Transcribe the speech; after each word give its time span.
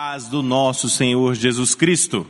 paz 0.00 0.28
do 0.28 0.44
nosso 0.44 0.88
Senhor 0.88 1.34
Jesus 1.34 1.74
Cristo. 1.74 2.24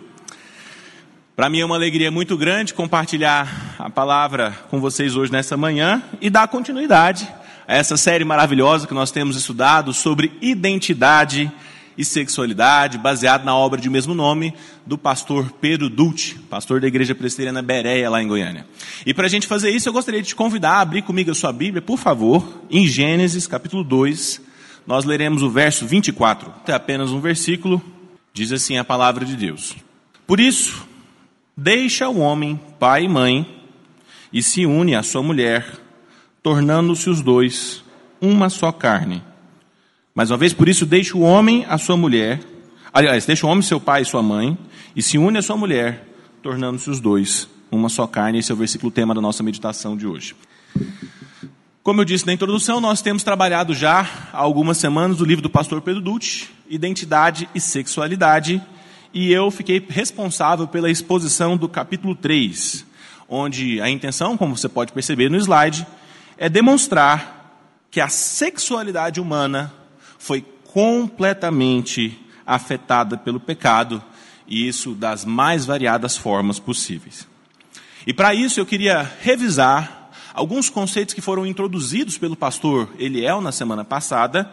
Para 1.37 1.51
mim 1.51 1.61
é 1.61 1.67
uma 1.67 1.75
alegria 1.75 2.11
muito 2.11 2.35
grande 2.35 2.73
compartilhar 2.73 3.77
a 3.79 3.91
palavra 3.91 4.59
com 4.71 4.81
vocês 4.81 5.15
hoje 5.15 5.31
nessa 5.31 5.55
manhã 5.55 6.03
e 6.19 6.31
dar 6.31 6.49
continuidade 6.49 7.29
a 7.67 7.77
essa 7.77 7.99
série 7.99 8.25
maravilhosa 8.25 8.87
que 8.87 8.95
nós 8.95 9.11
temos 9.11 9.37
estudado 9.37 9.93
sobre 9.93 10.33
identidade 10.41 11.53
e 11.99 12.07
sexualidade, 12.07 12.97
baseado 12.97 13.45
na 13.45 13.55
obra 13.55 13.79
de 13.79 13.91
mesmo 13.91 14.15
nome 14.15 14.55
do 14.87 14.97
pastor 14.97 15.53
Pedro 15.61 15.91
Dulce, 15.91 16.37
pastor 16.49 16.81
da 16.81 16.87
Igreja 16.87 17.15
Presbiteriana 17.15 17.61
Bereia, 17.61 18.09
lá 18.09 18.23
em 18.23 18.29
Goiânia. 18.29 18.67
E 19.05 19.13
para 19.13 19.27
a 19.27 19.29
gente 19.29 19.47
fazer 19.47 19.69
isso, 19.69 19.91
eu 19.91 19.93
gostaria 19.93 20.23
de 20.23 20.29
te 20.29 20.35
convidar 20.35 20.77
a 20.77 20.81
abrir 20.81 21.03
comigo 21.03 21.31
a 21.31 21.35
sua 21.35 21.53
Bíblia, 21.53 21.83
por 21.83 21.99
favor, 21.99 22.63
em 22.71 22.87
Gênesis 22.87 23.47
capítulo 23.47 23.85
2, 23.85 24.48
nós 24.89 25.05
leremos 25.05 25.43
o 25.43 25.51
verso 25.51 25.87
24. 25.87 26.51
É 26.67 26.73
apenas 26.73 27.11
um 27.11 27.21
versículo, 27.21 27.83
diz 28.33 28.51
assim 28.53 28.79
a 28.79 28.85
palavra 28.85 29.23
de 29.23 29.37
Deus. 29.37 29.77
Por 30.27 30.41
isso, 30.41 30.89
deixa 31.55 32.09
o 32.09 32.21
homem 32.21 32.59
pai 32.81 33.05
e 33.05 33.09
mãe 33.09 33.47
e 34.33 34.43
se 34.43 34.65
une 34.65 34.97
à 34.97 35.03
sua 35.03 35.23
mulher, 35.23 35.79
tornando-se 36.43 37.11
os 37.11 37.21
dois 37.21 37.85
uma 38.19 38.49
só 38.49 38.73
carne. 38.73 39.23
Mais 40.15 40.31
uma 40.31 40.39
vez, 40.39 40.55
por 40.55 40.71
isso, 40.71 40.87
deixa 40.87 41.19
o 41.19 41.21
homem 41.21 41.67
a 41.69 41.77
sua 41.77 41.97
mulher, 41.97 42.41
aliás, 42.91 43.27
deixa 43.27 43.47
o 43.47 43.51
homem 43.51 43.61
seu 43.61 43.79
pai 43.79 44.03
e 44.03 44.07
sua 44.07 44.23
mãe, 44.23 44.57
e 44.97 45.03
se 45.03 45.19
une 45.19 45.37
à 45.37 45.43
sua 45.43 45.57
mulher, 45.59 46.09
tornando-se 46.43 46.89
os 46.89 46.99
dois 46.99 47.47
uma 47.71 47.91
só 47.91 48.07
carne. 48.07 48.39
Esse 48.39 48.53
é 48.53 48.55
o 48.55 48.59
versículo 48.59 48.91
tema 48.91 49.15
da 49.15 49.21
nossa 49.21 49.43
meditação 49.43 49.95
de 49.99 50.07
hoje. 50.07 50.35
Como 51.89 52.03
eu 52.03 52.05
disse 52.05 52.27
na 52.27 52.35
introdução, 52.35 52.83
nós 52.83 53.01
temos 53.01 53.23
trabalhado 53.23 53.73
já 53.73 54.07
há 54.31 54.37
algumas 54.37 54.77
semanas 54.77 55.23
o 55.23 55.25
livro 55.25 55.41
do 55.41 55.49
pastor 55.49 55.81
Pedro 55.81 56.03
Dutti, 56.03 56.51
Identidade 56.69 57.49
e 57.55 57.61
Sexualidade, 57.63 58.63
e 59.15 59.33
eu 59.33 59.51
fiquei 59.51 59.83
responsável 59.89 60.69
pela 60.69 60.91
exposição 60.91 61.57
do 61.57 61.67
capítulo 61.67 62.15
3, 62.15 62.85
onde 63.27 63.81
a 63.81 63.89
intenção, 63.89 64.37
como 64.37 64.55
você 64.55 64.69
pode 64.69 64.93
perceber 64.93 65.31
no 65.31 65.39
slide, 65.39 65.87
é 66.37 66.47
demonstrar 66.51 67.59
que 67.91 68.03
a 68.03 68.09
sexualidade 68.11 69.19
humana 69.19 69.73
foi 70.19 70.45
completamente 70.71 72.21
afetada 72.45 73.17
pelo 73.17 73.41
pecado, 73.41 74.05
e 74.47 74.69
isso 74.69 74.95
das 74.95 75.25
mais 75.25 75.65
variadas 75.65 76.19
formas 76.19 76.59
possíveis. 76.59 77.27
E 78.07 78.13
para 78.13 78.35
isso 78.35 78.61
eu 78.61 78.67
queria 78.67 79.11
revisar 79.23 80.08
alguns 80.33 80.69
conceitos 80.69 81.15
que 81.15 81.21
foram 81.21 81.47
introduzidos 81.47 82.19
pelo 82.19 82.37
pastor 82.37 82.89
Eliel 82.99 83.41
na 83.41 83.53
semana 83.53 83.85
passada 83.85 84.51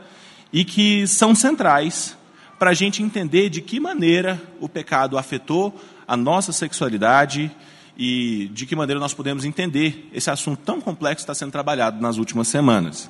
e 0.51 0.63
que 0.63 1.07
são 1.07 1.35
centrais 1.35 2.17
para 2.57 2.71
a 2.71 2.73
gente 2.73 3.03
entender 3.03 3.49
de 3.49 3.61
que 3.61 3.79
maneira 3.79 4.41
o 4.59 4.69
pecado 4.69 5.17
afetou 5.17 5.77
a 6.07 6.15
nossa 6.15 6.51
sexualidade 6.51 7.51
e 7.97 8.49
de 8.53 8.65
que 8.65 8.75
maneira 8.75 8.99
nós 8.99 9.13
podemos 9.13 9.45
entender 9.45 10.09
esse 10.13 10.29
assunto 10.29 10.59
tão 10.63 10.81
complexo 10.81 11.17
que 11.17 11.31
está 11.31 11.35
sendo 11.35 11.51
trabalhado 11.51 12.01
nas 12.01 12.17
últimas 12.17 12.47
semanas. 12.47 13.09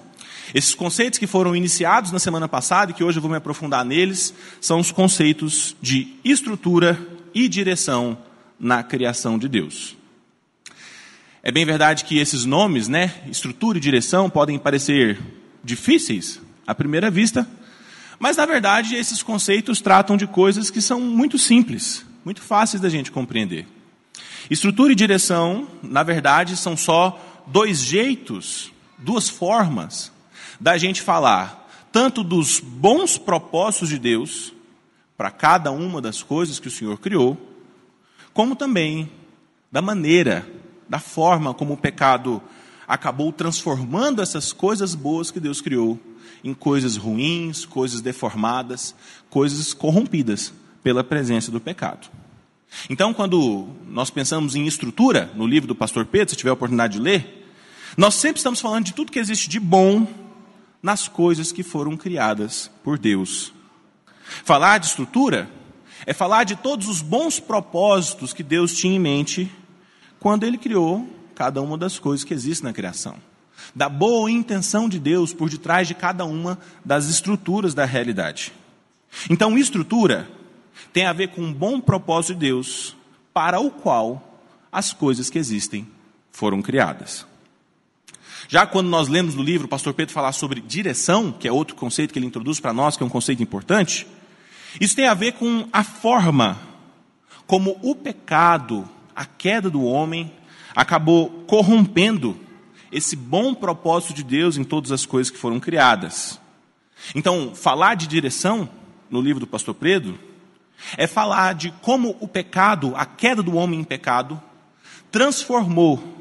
Esses 0.54 0.76
conceitos 0.76 1.18
que 1.18 1.28
foram 1.28 1.56
iniciados 1.56 2.12
na 2.12 2.20
semana 2.20 2.48
passada 2.48 2.92
e 2.92 2.94
que 2.94 3.04
hoje 3.04 3.18
eu 3.18 3.22
vou 3.22 3.32
me 3.32 3.38
aprofundar 3.38 3.84
neles 3.84 4.34
são 4.62 4.80
os 4.80 4.92
conceitos 4.92 5.76
de 5.82 6.16
estrutura 6.24 7.00
e 7.34 7.48
direção 7.48 8.18
na 8.60 8.84
criação 8.84 9.38
de 9.38 9.48
Deus. 9.48 9.98
É 11.48 11.52
bem 11.52 11.64
verdade 11.64 12.06
que 12.06 12.18
esses 12.18 12.44
nomes, 12.44 12.88
né, 12.88 13.14
estrutura 13.28 13.78
e 13.78 13.82
direção, 13.82 14.32
podem 14.32 14.58
parecer 14.58 15.22
difíceis 15.64 16.42
à 16.66 16.74
primeira 16.74 17.12
vista, 17.12 17.48
mas 18.18 18.36
na 18.36 18.48
verdade 18.48 18.96
esses 18.96 19.22
conceitos 19.22 19.80
tratam 19.80 20.18
de 20.18 20.26
coisas 20.26 20.72
que 20.72 20.82
são 20.82 21.00
muito 21.00 21.38
simples, 21.38 22.04
muito 22.26 22.42
fáceis 22.42 22.82
da 22.82 22.90
gente 22.90 23.12
compreender. 23.12 23.68
Estrutura 24.50 24.92
e 24.92 24.96
direção, 24.96 25.68
na 25.84 26.02
verdade, 26.02 26.58
são 26.58 26.76
só 26.76 27.44
dois 27.46 27.78
jeitos, 27.78 28.72
duas 28.98 29.30
formas 29.30 30.12
da 30.60 30.80
gente 30.80 31.04
falar 31.04 31.70
tanto 31.92 32.24
dos 32.24 32.60
bons 32.60 33.20
propósitos 33.20 33.90
de 33.90 34.00
Deus 34.00 34.52
para 35.16 35.30
cada 35.30 35.72
uma 35.72 36.02
das 36.02 36.24
coisas 36.24 36.58
que 36.58 36.70
o 36.70 36.72
Senhor 36.72 36.98
criou, 36.98 37.38
como 38.34 38.56
também 38.56 39.12
da 39.72 39.80
maneira 39.80 40.55
da 40.88 41.00
forma 41.00 41.54
como 41.54 41.74
o 41.74 41.78
pecado 41.78 42.42
acabou 42.88 43.32
transformando 43.32 44.22
essas 44.22 44.54
coisas 44.54 44.94
boas 44.94 45.32
que 45.32 45.40
Deus 45.40 45.62
criou 45.62 46.00
em 46.44 46.54
coisas 46.54 46.96
ruins, 46.96 47.66
coisas 47.66 48.02
deformadas, 48.02 48.96
coisas 49.30 49.74
corrompidas 49.74 50.54
pela 50.84 51.04
presença 51.04 51.52
do 51.52 51.60
pecado. 51.60 52.08
Então, 52.90 53.14
quando 53.14 53.68
nós 53.88 54.10
pensamos 54.10 54.56
em 54.56 54.68
estrutura, 54.68 55.32
no 55.36 55.48
livro 55.48 55.68
do 55.68 55.76
pastor 55.76 56.06
Pedro, 56.06 56.30
se 56.30 56.36
tiver 56.36 56.52
a 56.52 56.54
oportunidade 56.54 56.94
de 56.94 57.00
ler, 57.00 57.50
nós 57.98 58.16
sempre 58.16 58.38
estamos 58.38 58.60
falando 58.60 58.86
de 58.86 58.94
tudo 58.94 59.12
que 59.12 59.20
existe 59.20 59.50
de 59.50 59.60
bom 59.60 60.08
nas 60.84 61.08
coisas 61.08 61.52
que 61.52 61.64
foram 61.64 61.98
criadas 61.98 62.70
por 62.84 63.00
Deus. 63.00 63.54
Falar 64.44 64.78
de 64.78 64.88
estrutura 64.88 65.50
é 66.06 66.14
falar 66.14 66.44
de 66.44 66.56
todos 66.56 66.88
os 66.88 67.02
bons 67.02 67.40
propósitos 67.40 68.34
que 68.34 68.44
Deus 68.44 68.76
tinha 68.76 68.96
em 68.96 69.00
mente 69.00 69.52
quando 70.26 70.44
ele 70.44 70.58
criou 70.58 71.08
cada 71.36 71.62
uma 71.62 71.78
das 71.78 72.00
coisas 72.00 72.24
que 72.24 72.34
existem 72.34 72.68
na 72.68 72.74
criação. 72.74 73.16
Da 73.76 73.88
boa 73.88 74.32
intenção 74.32 74.90
de 74.90 74.98
Deus 74.98 75.32
por 75.32 75.52
detrás 75.52 75.88
de 75.88 75.94
cada 75.94 76.26
uma 76.26 76.58
das 76.84 77.06
estruturas 77.06 77.76
da 77.76 77.86
realidade. 77.86 78.52
Então, 79.30 79.56
estrutura 79.56 80.28
tem 80.92 81.06
a 81.06 81.14
ver 81.14 81.28
com 81.28 81.44
um 81.44 81.54
bom 81.54 81.80
propósito 81.80 82.34
de 82.34 82.40
Deus 82.40 82.98
para 83.36 83.60
o 83.60 83.70
qual 83.70 84.42
as 84.72 84.92
coisas 84.92 85.30
que 85.30 85.38
existem 85.38 85.88
foram 86.32 86.60
criadas. 86.60 87.24
Já 88.48 88.66
quando 88.66 88.90
nós 88.90 89.08
lemos 89.08 89.36
no 89.36 89.44
livro 89.44 89.68
o 89.68 89.70
pastor 89.70 89.94
Pedro 89.94 90.12
falar 90.12 90.32
sobre 90.32 90.60
direção, 90.60 91.32
que 91.32 91.48
é 91.48 91.52
outro 91.52 91.76
conceito 91.76 92.12
que 92.12 92.18
ele 92.18 92.26
introduz 92.26 92.60
para 92.60 92.74
nós, 92.74 92.98
que 92.98 93.04
é 93.04 93.06
um 93.06 93.10
conceito 93.10 93.44
importante, 93.44 94.08
isso 94.82 94.96
tem 94.96 95.06
a 95.06 95.14
ver 95.14 95.34
com 95.34 95.68
a 95.72 95.84
forma 95.84 96.58
como 97.46 97.78
o 97.84 97.94
pecado 97.94 98.90
a 99.16 99.26
queda 99.26 99.70
do 99.70 99.84
homem 99.84 100.32
acabou 100.76 101.30
corrompendo 101.48 102.38
esse 102.92 103.16
bom 103.16 103.54
propósito 103.54 104.14
de 104.14 104.24
Deus 104.24 104.58
em 104.58 104.64
todas 104.64 104.92
as 104.92 105.06
coisas 105.06 105.32
que 105.32 105.38
foram 105.38 105.60
criadas. 105.60 106.40
Então, 107.14 107.54
falar 107.56 107.96
de 107.96 108.08
direção 108.08 108.70
no 109.10 109.22
livro 109.22 109.40
do 109.40 109.48
pastor 109.48 109.76
Pedro 109.76 110.18
é 110.98 111.08
falar 111.08 111.54
de 111.54 111.72
como 111.82 112.16
o 112.20 112.28
pecado, 112.28 112.94
a 112.96 113.06
queda 113.06 113.42
do 113.42 113.56
homem 113.56 113.80
em 113.80 113.84
pecado, 113.84 114.42
transformou 115.12 116.16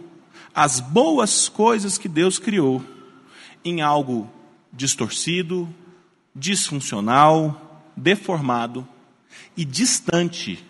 as 0.54 0.78
boas 0.78 1.48
coisas 1.48 1.98
que 1.98 2.08
Deus 2.08 2.38
criou 2.38 2.84
em 3.64 3.82
algo 3.82 4.30
distorcido, 4.72 5.68
disfuncional, 6.34 7.82
deformado 7.96 8.86
e 9.56 9.64
distante 9.64 10.64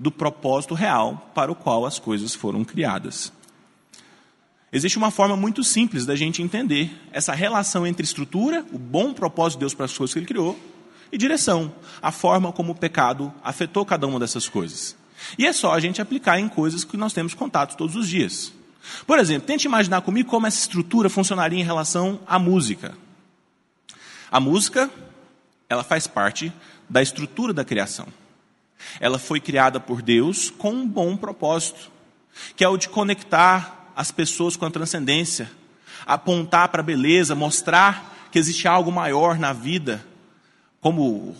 do 0.00 0.10
propósito 0.10 0.72
real 0.72 1.30
para 1.34 1.52
o 1.52 1.54
qual 1.54 1.84
as 1.84 1.98
coisas 1.98 2.34
foram 2.34 2.64
criadas. 2.64 3.30
Existe 4.72 4.96
uma 4.96 5.10
forma 5.10 5.36
muito 5.36 5.62
simples 5.62 6.06
da 6.06 6.16
gente 6.16 6.42
entender 6.42 6.90
essa 7.12 7.34
relação 7.34 7.86
entre 7.86 8.02
estrutura, 8.02 8.64
o 8.72 8.78
bom 8.78 9.12
propósito 9.12 9.58
de 9.58 9.60
Deus 9.60 9.74
para 9.74 9.84
as 9.84 9.96
coisas 9.96 10.14
que 10.14 10.18
Ele 10.18 10.26
criou, 10.26 10.58
e 11.12 11.18
direção, 11.18 11.74
a 12.00 12.10
forma 12.10 12.50
como 12.50 12.72
o 12.72 12.74
pecado 12.74 13.34
afetou 13.44 13.84
cada 13.84 14.06
uma 14.06 14.18
dessas 14.18 14.48
coisas. 14.48 14.96
E 15.36 15.46
é 15.46 15.52
só 15.52 15.74
a 15.74 15.80
gente 15.80 16.00
aplicar 16.00 16.38
em 16.38 16.48
coisas 16.48 16.82
que 16.82 16.96
nós 16.96 17.12
temos 17.12 17.34
contato 17.34 17.76
todos 17.76 17.94
os 17.94 18.08
dias. 18.08 18.54
Por 19.06 19.18
exemplo, 19.18 19.46
tente 19.46 19.66
imaginar 19.66 20.00
comigo 20.00 20.30
como 20.30 20.46
essa 20.46 20.60
estrutura 20.60 21.10
funcionaria 21.10 21.60
em 21.60 21.64
relação 21.64 22.20
à 22.26 22.38
música. 22.38 22.96
A 24.30 24.40
música, 24.40 24.88
ela 25.68 25.84
faz 25.84 26.06
parte 26.06 26.50
da 26.88 27.02
estrutura 27.02 27.52
da 27.52 27.64
criação. 27.64 28.06
Ela 28.98 29.18
foi 29.18 29.40
criada 29.40 29.78
por 29.80 30.02
Deus 30.02 30.50
com 30.50 30.72
um 30.72 30.88
bom 30.88 31.16
propósito, 31.16 31.90
que 32.56 32.64
é 32.64 32.68
o 32.68 32.76
de 32.76 32.88
conectar 32.88 33.92
as 33.94 34.10
pessoas 34.10 34.56
com 34.56 34.64
a 34.64 34.70
transcendência, 34.70 35.50
apontar 36.06 36.68
para 36.68 36.80
a 36.80 36.84
beleza, 36.84 37.34
mostrar 37.34 38.28
que 38.30 38.38
existe 38.38 38.66
algo 38.66 38.90
maior 38.90 39.38
na 39.38 39.52
vida. 39.52 40.04
Como 40.80 41.36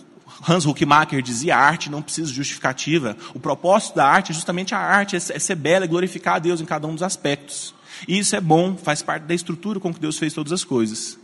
Hans 0.49 0.67
Huckmacher 0.67 1.23
dizia, 1.23 1.57
a 1.57 1.61
arte 1.61 1.91
não 1.91 2.03
precisa 2.03 2.29
de 2.29 2.37
justificativa. 2.37 3.17
O 3.35 3.41
propósito 3.41 3.97
da 3.97 4.07
arte 4.07 4.33
é 4.33 4.35
justamente 4.35 4.75
a 4.75 4.79
arte, 4.79 5.17
é 5.17 5.21
ser 5.21 5.55
bela 5.55 5.85
e 5.85 5.89
glorificar 5.89 6.37
a 6.37 6.39
Deus 6.39 6.61
em 6.61 6.65
cada 6.65 6.87
um 6.87 6.95
dos 6.95 7.03
aspectos. 7.03 7.75
E 8.07 8.19
isso 8.19 8.37
é 8.37 8.41
bom, 8.41 8.77
faz 8.77 9.03
parte 9.03 9.25
da 9.25 9.35
estrutura 9.35 9.81
com 9.81 9.93
que 9.93 10.01
Deus 10.01 10.19
fez 10.19 10.33
todas 10.33 10.53
as 10.53 10.65
coisas. 10.65 11.19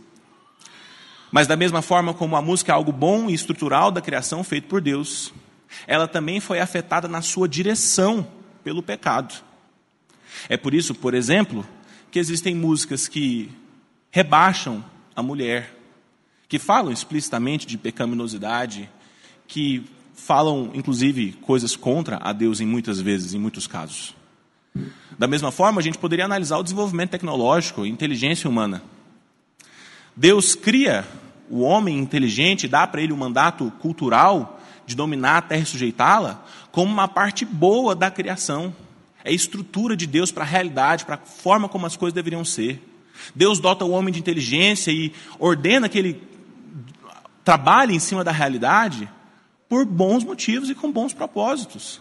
Mas 1.31 1.47
da 1.47 1.55
mesma 1.55 1.81
forma 1.81 2.13
como 2.13 2.35
a 2.35 2.41
música 2.41 2.71
é 2.71 2.75
algo 2.75 2.91
bom 2.91 3.29
e 3.29 3.33
estrutural 3.33 3.91
da 3.91 4.01
criação 4.01 4.43
feito 4.43 4.67
por 4.67 4.81
Deus, 4.81 5.33
ela 5.85 6.07
também 6.07 6.39
foi 6.39 6.59
afetada 6.59 7.07
na 7.07 7.21
sua 7.21 7.47
direção 7.47 8.27
pelo 8.63 8.83
pecado. 8.83 9.35
É 10.49 10.57
por 10.57 10.73
isso, 10.73 10.93
por 10.93 11.13
exemplo, 11.13 11.65
que 12.11 12.19
existem 12.19 12.55
músicas 12.55 13.07
que 13.07 13.51
rebaixam 14.11 14.83
a 15.15 15.21
mulher, 15.21 15.75
que 16.47 16.59
falam 16.59 16.91
explicitamente 16.91 17.65
de 17.65 17.77
pecaminosidade, 17.77 18.89
que 19.47 19.85
falam, 20.13 20.71
inclusive, 20.73 21.33
coisas 21.41 21.75
contra 21.75 22.17
a 22.17 22.33
Deus 22.33 22.59
em 22.59 22.65
muitas 22.65 22.99
vezes, 22.99 23.33
em 23.33 23.39
muitos 23.39 23.67
casos. 23.67 24.15
Da 25.17 25.27
mesma 25.27 25.51
forma, 25.51 25.79
a 25.79 25.83
gente 25.83 25.97
poderia 25.97 26.25
analisar 26.25 26.57
o 26.57 26.63
desenvolvimento 26.63 27.11
tecnológico 27.11 27.85
e 27.85 27.89
inteligência 27.89 28.49
humana. 28.49 28.81
Deus 30.15 30.55
cria 30.55 31.07
o 31.49 31.61
homem 31.61 31.97
inteligente, 31.97 32.67
dá 32.67 32.85
para 32.85 33.01
ele 33.01 33.13
o 33.13 33.17
mandato 33.17 33.71
cultural 33.79 34.56
de 34.87 34.95
dominar 34.95 35.37
a 35.37 35.41
terra 35.41 35.61
e 35.61 35.65
sujeitá-la, 35.65 36.43
como 36.71 36.91
uma 36.91 37.07
parte 37.07 37.45
boa 37.45 37.93
da 37.93 38.09
criação. 38.09 38.73
É 39.23 39.31
estrutura 39.31 39.95
de 39.95 40.07
Deus 40.07 40.31
para 40.31 40.43
a 40.43 40.47
realidade, 40.47 41.05
para 41.05 41.15
a 41.15 41.17
forma 41.17 41.67
como 41.67 41.85
as 41.85 41.97
coisas 41.97 42.15
deveriam 42.15 42.45
ser. 42.45 42.81
Deus 43.35 43.59
dota 43.59 43.83
o 43.83 43.91
homem 43.91 44.13
de 44.13 44.19
inteligência 44.19 44.89
e 44.89 45.11
ordena 45.37 45.89
que 45.89 45.97
ele 45.99 46.23
trabalhe 47.43 47.93
em 47.93 47.99
cima 47.99 48.23
da 48.23 48.31
realidade 48.31 49.09
por 49.67 49.85
bons 49.85 50.23
motivos 50.23 50.69
e 50.69 50.75
com 50.75 50.89
bons 50.89 51.13
propósitos. 51.13 51.99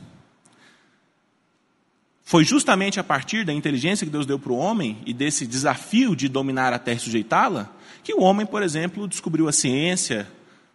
Foi 2.23 2.45
justamente 2.45 3.01
a 3.01 3.05
partir 3.05 3.45
da 3.45 3.53
inteligência 3.53 4.05
que 4.05 4.13
Deus 4.13 4.27
deu 4.27 4.39
para 4.39 4.53
o 4.53 4.57
homem 4.57 4.99
e 5.05 5.13
desse 5.13 5.47
desafio 5.47 6.15
de 6.15 6.29
dominar 6.29 6.73
a 6.73 6.79
terra 6.79 6.99
e 6.99 7.01
sujeitá-la, 7.01 7.73
que 8.05 8.15
o 8.15 8.21
homem, 8.21 8.47
por 8.47 8.63
exemplo, 8.63 9.09
descobriu 9.09 9.49
a 9.49 9.53
ciência, 9.53 10.29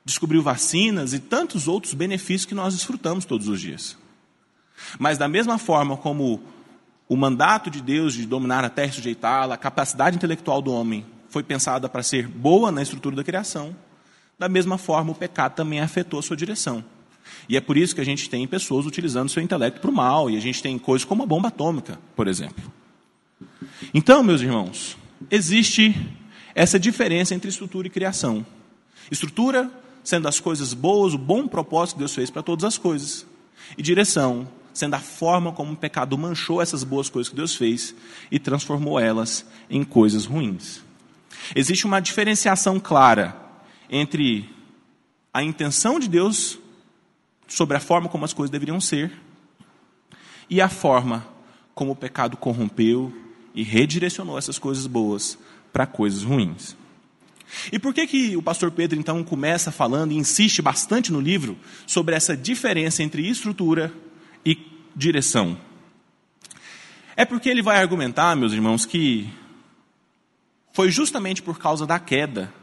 descobriu 0.03 0.41
vacinas 0.41 1.13
e 1.13 1.19
tantos 1.19 1.67
outros 1.67 1.93
benefícios 1.93 2.45
que 2.45 2.55
nós 2.55 2.73
desfrutamos 2.73 3.25
todos 3.25 3.47
os 3.47 3.61
dias. 3.61 3.97
Mas, 4.97 5.17
da 5.17 5.27
mesma 5.27 5.57
forma 5.57 5.95
como 5.95 6.41
o 7.07 7.15
mandato 7.15 7.69
de 7.69 7.81
Deus 7.81 8.13
de 8.13 8.25
dominar 8.25 8.63
a 8.63 8.69
terra 8.69 8.89
e 8.89 8.93
sujeitá-la, 8.93 9.55
a 9.55 9.57
capacidade 9.57 10.15
intelectual 10.15 10.61
do 10.61 10.71
homem 10.71 11.05
foi 11.29 11.43
pensada 11.43 11.87
para 11.87 12.03
ser 12.03 12.27
boa 12.27 12.71
na 12.71 12.81
estrutura 12.81 13.15
da 13.15 13.23
criação, 13.23 13.75
da 14.39 14.49
mesma 14.49 14.77
forma 14.77 15.11
o 15.11 15.15
pecado 15.15 15.55
também 15.55 15.79
afetou 15.79 16.19
a 16.19 16.23
sua 16.23 16.35
direção. 16.35 16.83
E 17.47 17.55
é 17.55 17.61
por 17.61 17.77
isso 17.77 17.93
que 17.93 18.01
a 18.01 18.05
gente 18.05 18.29
tem 18.29 18.47
pessoas 18.47 18.85
utilizando 18.85 19.29
seu 19.29 19.41
intelecto 19.41 19.79
para 19.79 19.91
o 19.91 19.93
mal, 19.93 20.29
e 20.29 20.37
a 20.37 20.39
gente 20.39 20.61
tem 20.63 20.77
coisas 20.79 21.05
como 21.05 21.23
a 21.23 21.25
bomba 21.25 21.49
atômica, 21.49 21.99
por 22.15 22.27
exemplo. 22.27 22.71
Então, 23.93 24.23
meus 24.23 24.41
irmãos, 24.41 24.97
existe 25.29 25.95
essa 26.55 26.79
diferença 26.79 27.35
entre 27.35 27.49
estrutura 27.49 27.87
e 27.87 27.91
criação. 27.91 28.45
Estrutura 29.09 29.71
sendo 30.03 30.27
as 30.27 30.39
coisas 30.39 30.73
boas, 30.73 31.13
o 31.13 31.17
bom 31.17 31.47
propósito 31.47 31.95
que 31.95 31.99
Deus 31.99 32.13
fez 32.13 32.29
para 32.29 32.43
todas 32.43 32.63
as 32.65 32.77
coisas. 32.77 33.25
E 33.77 33.81
direção 33.81 34.47
sendo 34.73 34.95
a 34.95 34.99
forma 34.99 35.51
como 35.51 35.73
o 35.73 35.77
pecado 35.77 36.17
manchou 36.17 36.61
essas 36.61 36.83
boas 36.83 37.09
coisas 37.09 37.29
que 37.29 37.35
Deus 37.35 37.55
fez 37.55 37.93
e 38.31 38.39
transformou 38.39 38.99
elas 38.99 39.45
em 39.69 39.83
coisas 39.83 40.25
ruins. 40.25 40.81
Existe 41.55 41.85
uma 41.85 41.99
diferenciação 41.99 42.79
clara 42.79 43.35
entre 43.89 44.49
a 45.33 45.43
intenção 45.43 45.99
de 45.99 46.07
Deus 46.07 46.57
sobre 47.47 47.75
a 47.75 47.79
forma 47.79 48.09
como 48.09 48.25
as 48.25 48.33
coisas 48.33 48.49
deveriam 48.49 48.79
ser 48.79 49.11
e 50.49 50.61
a 50.61 50.69
forma 50.69 51.25
como 51.73 51.91
o 51.91 51.95
pecado 51.95 52.37
corrompeu 52.37 53.13
e 53.53 53.63
redirecionou 53.63 54.37
essas 54.37 54.57
coisas 54.57 54.87
boas 54.87 55.37
para 55.73 55.85
coisas 55.85 56.23
ruins. 56.23 56.75
E 57.71 57.79
por 57.79 57.93
que, 57.93 58.07
que 58.07 58.37
o 58.37 58.41
pastor 58.41 58.71
Pedro 58.71 58.99
então 58.99 59.23
começa 59.23 59.71
falando 59.71 60.11
e 60.11 60.17
insiste 60.17 60.61
bastante 60.61 61.11
no 61.11 61.19
livro 61.19 61.57
sobre 61.85 62.15
essa 62.15 62.35
diferença 62.35 63.03
entre 63.03 63.27
estrutura 63.27 63.93
e 64.45 64.57
direção? 64.95 65.57
É 67.15 67.25
porque 67.25 67.49
ele 67.49 67.61
vai 67.61 67.79
argumentar, 67.79 68.35
meus 68.35 68.53
irmãos, 68.53 68.85
que 68.85 69.29
foi 70.73 70.89
justamente 70.89 71.41
por 71.41 71.59
causa 71.59 71.85
da 71.85 71.99
queda 71.99 72.53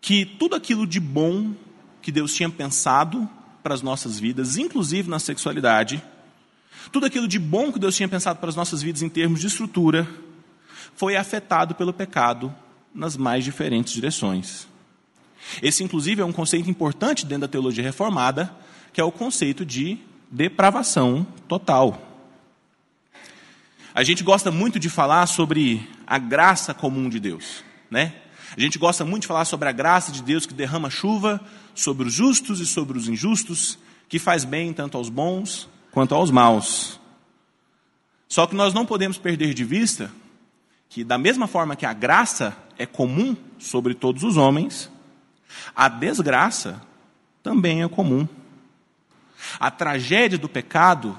que 0.00 0.24
tudo 0.24 0.56
aquilo 0.56 0.86
de 0.86 1.00
bom 1.00 1.54
que 2.02 2.12
Deus 2.12 2.34
tinha 2.34 2.50
pensado 2.50 3.28
para 3.62 3.74
as 3.74 3.82
nossas 3.82 4.18
vidas, 4.18 4.58
inclusive 4.58 5.08
na 5.08 5.18
sexualidade, 5.18 6.02
tudo 6.92 7.06
aquilo 7.06 7.26
de 7.26 7.38
bom 7.38 7.72
que 7.72 7.78
Deus 7.78 7.96
tinha 7.96 8.08
pensado 8.08 8.38
para 8.38 8.48
as 8.48 8.56
nossas 8.56 8.82
vidas 8.82 9.02
em 9.02 9.08
termos 9.08 9.40
de 9.40 9.46
estrutura, 9.46 10.06
foi 10.94 11.16
afetado 11.16 11.74
pelo 11.74 11.92
pecado 11.92 12.54
nas 12.94 13.16
mais 13.16 13.44
diferentes 13.44 13.92
direções. 13.92 14.68
Esse, 15.60 15.82
inclusive, 15.82 16.22
é 16.22 16.24
um 16.24 16.32
conceito 16.32 16.70
importante 16.70 17.26
dentro 17.26 17.42
da 17.42 17.48
teologia 17.48 17.82
reformada, 17.82 18.54
que 18.92 19.00
é 19.00 19.04
o 19.04 19.12
conceito 19.12 19.64
de 19.64 19.98
depravação 20.30 21.26
total. 21.48 22.00
A 23.94 24.02
gente 24.02 24.22
gosta 24.24 24.50
muito 24.50 24.78
de 24.78 24.88
falar 24.88 25.26
sobre 25.26 25.88
a 26.06 26.18
graça 26.18 26.72
comum 26.74 27.08
de 27.08 27.20
Deus, 27.20 27.62
né? 27.90 28.14
A 28.56 28.60
gente 28.60 28.78
gosta 28.78 29.04
muito 29.04 29.22
de 29.22 29.28
falar 29.28 29.44
sobre 29.44 29.68
a 29.68 29.72
graça 29.72 30.12
de 30.12 30.22
Deus 30.22 30.46
que 30.46 30.54
derrama 30.54 30.90
chuva 30.90 31.40
sobre 31.74 32.06
os 32.06 32.14
justos 32.14 32.60
e 32.60 32.66
sobre 32.66 32.96
os 32.96 33.08
injustos, 33.08 33.78
que 34.08 34.18
faz 34.18 34.44
bem 34.44 34.72
tanto 34.72 34.96
aos 34.96 35.08
bons 35.08 35.68
quanto 35.90 36.14
aos 36.14 36.30
maus. 36.30 37.00
Só 38.28 38.46
que 38.46 38.54
nós 38.54 38.72
não 38.72 38.86
podemos 38.86 39.18
perder 39.18 39.54
de 39.54 39.64
vista 39.64 40.10
que, 40.88 41.02
da 41.02 41.18
mesma 41.18 41.46
forma 41.46 41.76
que 41.76 41.86
a 41.86 41.92
graça 41.92 42.56
é 42.78 42.86
comum 42.86 43.36
sobre 43.58 43.94
todos 43.94 44.22
os 44.22 44.36
homens, 44.36 44.90
a 45.74 45.88
desgraça 45.88 46.80
também 47.42 47.82
é 47.82 47.88
comum. 47.88 48.26
A 49.60 49.70
tragédia 49.70 50.38
do 50.38 50.48
pecado 50.48 51.18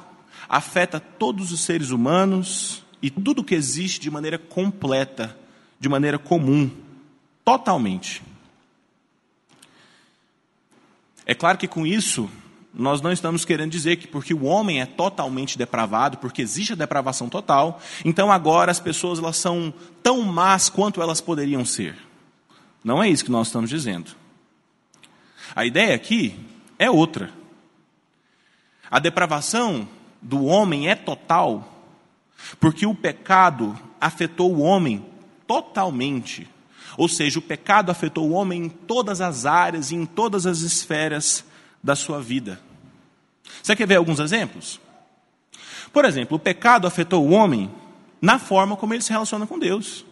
afeta 0.49 0.99
todos 0.99 1.51
os 1.51 1.61
seres 1.61 1.89
humanos 1.91 2.83
e 3.01 3.09
tudo 3.09 3.43
que 3.43 3.55
existe 3.55 3.99
de 3.99 4.09
maneira 4.09 4.37
completa, 4.37 5.37
de 5.79 5.87
maneira 5.87 6.17
comum 6.17 6.69
totalmente. 7.43 8.23
É 11.25 11.33
claro 11.33 11.57
que 11.57 11.67
com 11.67 11.85
isso, 11.85 12.29
nós 12.77 13.01
não 13.01 13.11
estamos 13.11 13.45
querendo 13.45 13.71
dizer 13.71 13.95
que 13.95 14.07
porque 14.07 14.33
o 14.33 14.43
homem 14.43 14.81
é 14.81 14.85
totalmente 14.85 15.57
depravado, 15.57 16.17
porque 16.17 16.41
existe 16.41 16.73
a 16.73 16.75
depravação 16.75 17.29
total, 17.29 17.79
então 18.03 18.31
agora 18.31 18.69
as 18.69 18.79
pessoas 18.79 19.17
elas 19.17 19.37
são 19.37 19.73
tão 20.03 20.21
más 20.21 20.69
quanto 20.69 21.01
elas 21.01 21.21
poderiam 21.21 21.63
ser. 21.63 21.95
Não 22.83 23.01
é 23.01 23.09
isso 23.09 23.23
que 23.23 23.31
nós 23.31 23.47
estamos 23.47 23.69
dizendo. 23.69 24.11
A 25.55 25.65
ideia 25.65 25.95
aqui 25.95 26.37
é 26.77 26.91
outra. 26.91 27.31
A 28.91 28.99
depravação 28.99 29.87
do 30.21 30.45
homem 30.45 30.89
é 30.89 30.95
total, 30.95 31.87
porque 32.59 32.85
o 32.85 32.93
pecado 32.93 33.79
afetou 34.01 34.53
o 34.53 34.59
homem 34.59 35.05
totalmente. 35.47 36.47
Ou 36.97 37.07
seja, 37.07 37.39
o 37.39 37.41
pecado 37.41 37.89
afetou 37.89 38.29
o 38.29 38.33
homem 38.33 38.65
em 38.65 38.69
todas 38.69 39.21
as 39.21 39.45
áreas 39.45 39.91
e 39.91 39.95
em 39.95 40.05
todas 40.05 40.45
as 40.45 40.59
esferas 40.59 41.45
da 41.85 41.95
sua 41.95 42.19
vida. 42.19 42.59
Você 43.61 43.75
quer 43.75 43.87
ver 43.87 43.97
alguns 43.97 44.19
exemplos? 44.19 44.81
Por 45.93 46.03
exemplo, 46.03 46.35
o 46.35 46.39
pecado 46.39 46.87
afetou 46.87 47.23
o 47.23 47.31
homem 47.31 47.71
na 48.19 48.39
forma 48.39 48.75
como 48.75 48.95
ele 48.95 49.03
se 49.03 49.11
relaciona 49.11 49.45
com 49.45 49.59
Deus. 49.59 50.03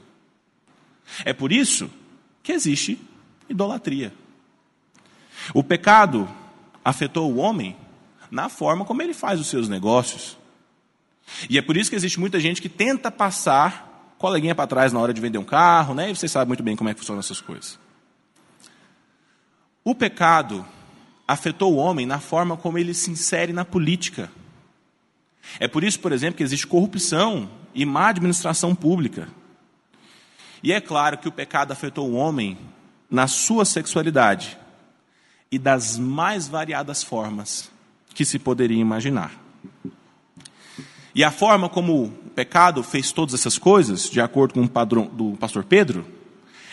É 1.26 1.34
por 1.34 1.52
isso 1.52 1.90
que 2.44 2.52
existe 2.52 3.02
idolatria. 3.50 4.14
O 5.52 5.64
pecado 5.64 6.30
afetou 6.86 7.34
o 7.34 7.38
homem 7.38 7.76
na 8.30 8.50
forma 8.50 8.86
como 8.86 9.02
ele 9.02 9.14
faz 9.16 9.40
os 9.40 9.48
seus 9.48 9.68
negócios. 9.68 10.38
E 11.50 11.58
é 11.58 11.62
por 11.62 11.76
isso 11.76 11.90
que 11.90 11.96
existe 11.96 12.20
muita 12.20 12.40
gente 12.40 12.62
que 12.62 12.70
tenta 12.70 13.10
passar 13.10 14.16
coleguinha 14.20 14.54
para 14.54 14.68
trás 14.68 14.94
na 14.94 15.00
hora 15.00 15.12
de 15.12 15.20
vender 15.20 15.40
um 15.40 15.44
carro, 15.44 15.96
né? 15.96 16.12
E 16.12 16.16
você 16.16 16.28
sabe 16.28 16.50
muito 16.50 16.62
bem 16.62 16.76
como 16.76 16.92
é 16.92 16.94
que 16.94 17.00
funcionam 17.00 17.20
essas 17.20 17.42
coisas. 17.42 17.80
O 19.84 19.96
pecado 19.96 20.64
afetou 21.28 21.74
o 21.74 21.78
homem 21.78 22.06
na 22.06 22.20
forma 22.20 22.58
como 22.58 22.78
ele 22.78 22.94
se 22.94 23.12
insere 23.12 23.54
na 23.54 23.66
política. 23.66 24.30
É 25.60 25.68
por 25.68 25.84
isso, 25.84 26.00
por 26.00 26.12
exemplo, 26.12 26.38
que 26.38 26.44
existe 26.44 26.68
corrupção 26.68 27.50
e 27.74 27.86
má 27.86 28.10
administração 28.10 28.76
pública. 28.76 29.28
E 30.62 30.72
é 30.72 30.80
claro 30.80 31.18
que 31.18 31.28
o 31.28 31.32
pecado 31.32 31.72
afetou 31.72 32.10
o 32.10 32.16
homem 32.16 32.58
na 33.10 33.28
sua 33.28 33.66
sexualidade 33.66 34.58
e 35.52 35.60
das 35.60 35.98
mais 35.98 36.48
variadas 36.48 37.04
formas 37.04 37.70
que 38.14 38.26
se 38.26 38.40
poderia 38.40 38.80
imaginar. 38.80 39.32
E 41.14 41.24
a 41.24 41.30
forma 41.30 41.70
como 41.70 42.06
o 42.06 42.10
pecado 42.34 42.82
fez 42.82 43.12
todas 43.12 43.36
essas 43.36 43.60
coisas, 43.60 44.10
de 44.10 44.20
acordo 44.20 44.56
com 44.56 44.64
o 44.64 44.70
padrão 44.70 45.06
do 45.06 45.38
pastor 45.38 45.64
Pedro, 45.64 46.06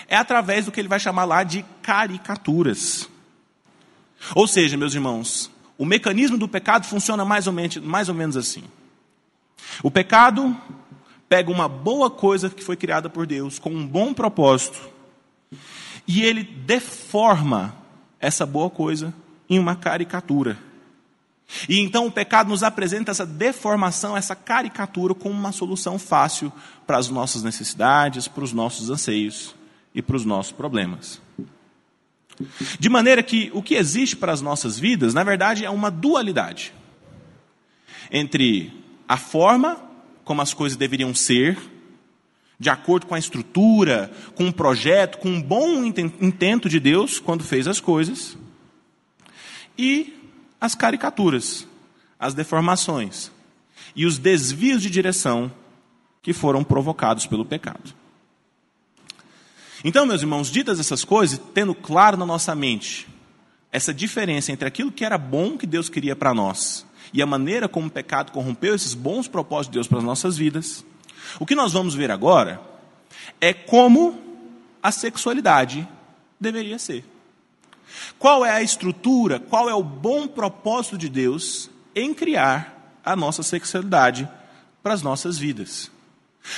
é 0.08 0.16
através 0.16 0.64
do 0.64 0.72
que 0.72 0.80
ele 0.80 0.88
vai 0.88 0.98
chamar 0.98 1.24
lá 1.24 1.42
de 1.42 1.62
caricaturas. 1.82 3.08
Ou 4.34 4.46
seja, 4.46 4.76
meus 4.76 4.94
irmãos, 4.94 5.50
o 5.78 5.84
mecanismo 5.84 6.36
do 6.36 6.48
pecado 6.48 6.86
funciona 6.86 7.24
mais 7.24 7.46
ou 7.46 7.52
menos, 7.52 7.76
mais 7.78 8.08
ou 8.08 8.14
menos 8.14 8.36
assim. 8.36 8.64
O 9.82 9.90
pecado 9.90 10.56
pega 11.28 11.50
uma 11.50 11.68
boa 11.68 12.10
coisa 12.10 12.50
que 12.50 12.62
foi 12.62 12.76
criada 12.76 13.08
por 13.08 13.26
Deus, 13.26 13.58
com 13.58 13.70
um 13.70 13.86
bom 13.86 14.12
propósito, 14.12 14.80
e 16.06 16.22
ele 16.22 16.42
deforma 16.42 17.74
essa 18.18 18.44
boa 18.44 18.68
coisa 18.68 19.14
em 19.48 19.58
uma 19.58 19.76
caricatura. 19.76 20.58
E 21.68 21.80
então 21.80 22.06
o 22.06 22.12
pecado 22.12 22.48
nos 22.48 22.62
apresenta 22.62 23.10
essa 23.10 23.26
deformação, 23.26 24.16
essa 24.16 24.36
caricatura, 24.36 25.14
como 25.14 25.34
uma 25.34 25.52
solução 25.52 25.98
fácil 25.98 26.52
para 26.86 26.98
as 26.98 27.08
nossas 27.08 27.42
necessidades, 27.42 28.28
para 28.28 28.44
os 28.44 28.52
nossos 28.52 28.90
anseios 28.90 29.54
e 29.94 30.00
para 30.00 30.16
os 30.16 30.24
nossos 30.24 30.52
problemas. 30.52 31.20
De 32.78 32.88
maneira 32.88 33.22
que 33.22 33.50
o 33.54 33.62
que 33.62 33.74
existe 33.74 34.16
para 34.16 34.32
as 34.32 34.40
nossas 34.40 34.78
vidas, 34.78 35.14
na 35.14 35.22
verdade, 35.22 35.64
é 35.64 35.70
uma 35.70 35.90
dualidade 35.90 36.72
entre 38.10 38.72
a 39.08 39.16
forma 39.16 39.80
como 40.24 40.42
as 40.42 40.54
coisas 40.54 40.76
deveriam 40.76 41.14
ser, 41.14 41.58
de 42.58 42.68
acordo 42.68 43.06
com 43.06 43.14
a 43.14 43.18
estrutura, 43.18 44.10
com 44.34 44.44
um 44.44 44.52
projeto, 44.52 45.18
com 45.18 45.28
um 45.28 45.42
bom 45.42 45.84
intento 45.84 46.68
de 46.68 46.78
Deus 46.78 47.18
quando 47.18 47.42
fez 47.42 47.66
as 47.66 47.80
coisas, 47.80 48.36
e 49.78 50.14
as 50.60 50.74
caricaturas, 50.74 51.66
as 52.18 52.34
deformações 52.34 53.32
e 53.96 54.04
os 54.04 54.18
desvios 54.18 54.82
de 54.82 54.90
direção 54.90 55.50
que 56.22 56.32
foram 56.32 56.62
provocados 56.62 57.26
pelo 57.26 57.46
pecado. 57.46 57.94
Então, 59.84 60.04
meus 60.04 60.20
irmãos, 60.20 60.50
ditas 60.50 60.78
essas 60.78 61.04
coisas, 61.04 61.40
tendo 61.54 61.74
claro 61.74 62.16
na 62.16 62.26
nossa 62.26 62.54
mente 62.54 63.08
essa 63.72 63.94
diferença 63.94 64.50
entre 64.50 64.66
aquilo 64.66 64.90
que 64.90 65.04
era 65.04 65.16
bom 65.16 65.56
que 65.56 65.66
Deus 65.66 65.88
queria 65.88 66.16
para 66.16 66.34
nós 66.34 66.84
e 67.12 67.22
a 67.22 67.26
maneira 67.26 67.68
como 67.68 67.86
o 67.86 67.90
pecado 67.90 68.32
corrompeu 68.32 68.74
esses 68.74 68.94
bons 68.94 69.28
propósitos 69.28 69.70
de 69.72 69.74
Deus 69.78 69.86
para 69.86 69.98
as 69.98 70.04
nossas 70.04 70.36
vidas, 70.36 70.84
o 71.38 71.46
que 71.46 71.54
nós 71.54 71.72
vamos 71.72 71.94
ver 71.94 72.10
agora 72.10 72.60
é 73.40 73.52
como 73.52 74.18
a 74.82 74.90
sexualidade 74.90 75.86
deveria 76.38 76.78
ser. 76.78 77.04
Qual 78.18 78.44
é 78.44 78.50
a 78.50 78.62
estrutura, 78.62 79.40
qual 79.40 79.68
é 79.68 79.74
o 79.74 79.82
bom 79.82 80.26
propósito 80.26 80.96
de 80.96 81.08
Deus 81.08 81.70
em 81.94 82.14
criar 82.14 82.98
a 83.04 83.16
nossa 83.16 83.42
sexualidade 83.42 84.28
para 84.82 84.94
as 84.94 85.02
nossas 85.02 85.38
vidas. 85.38 85.90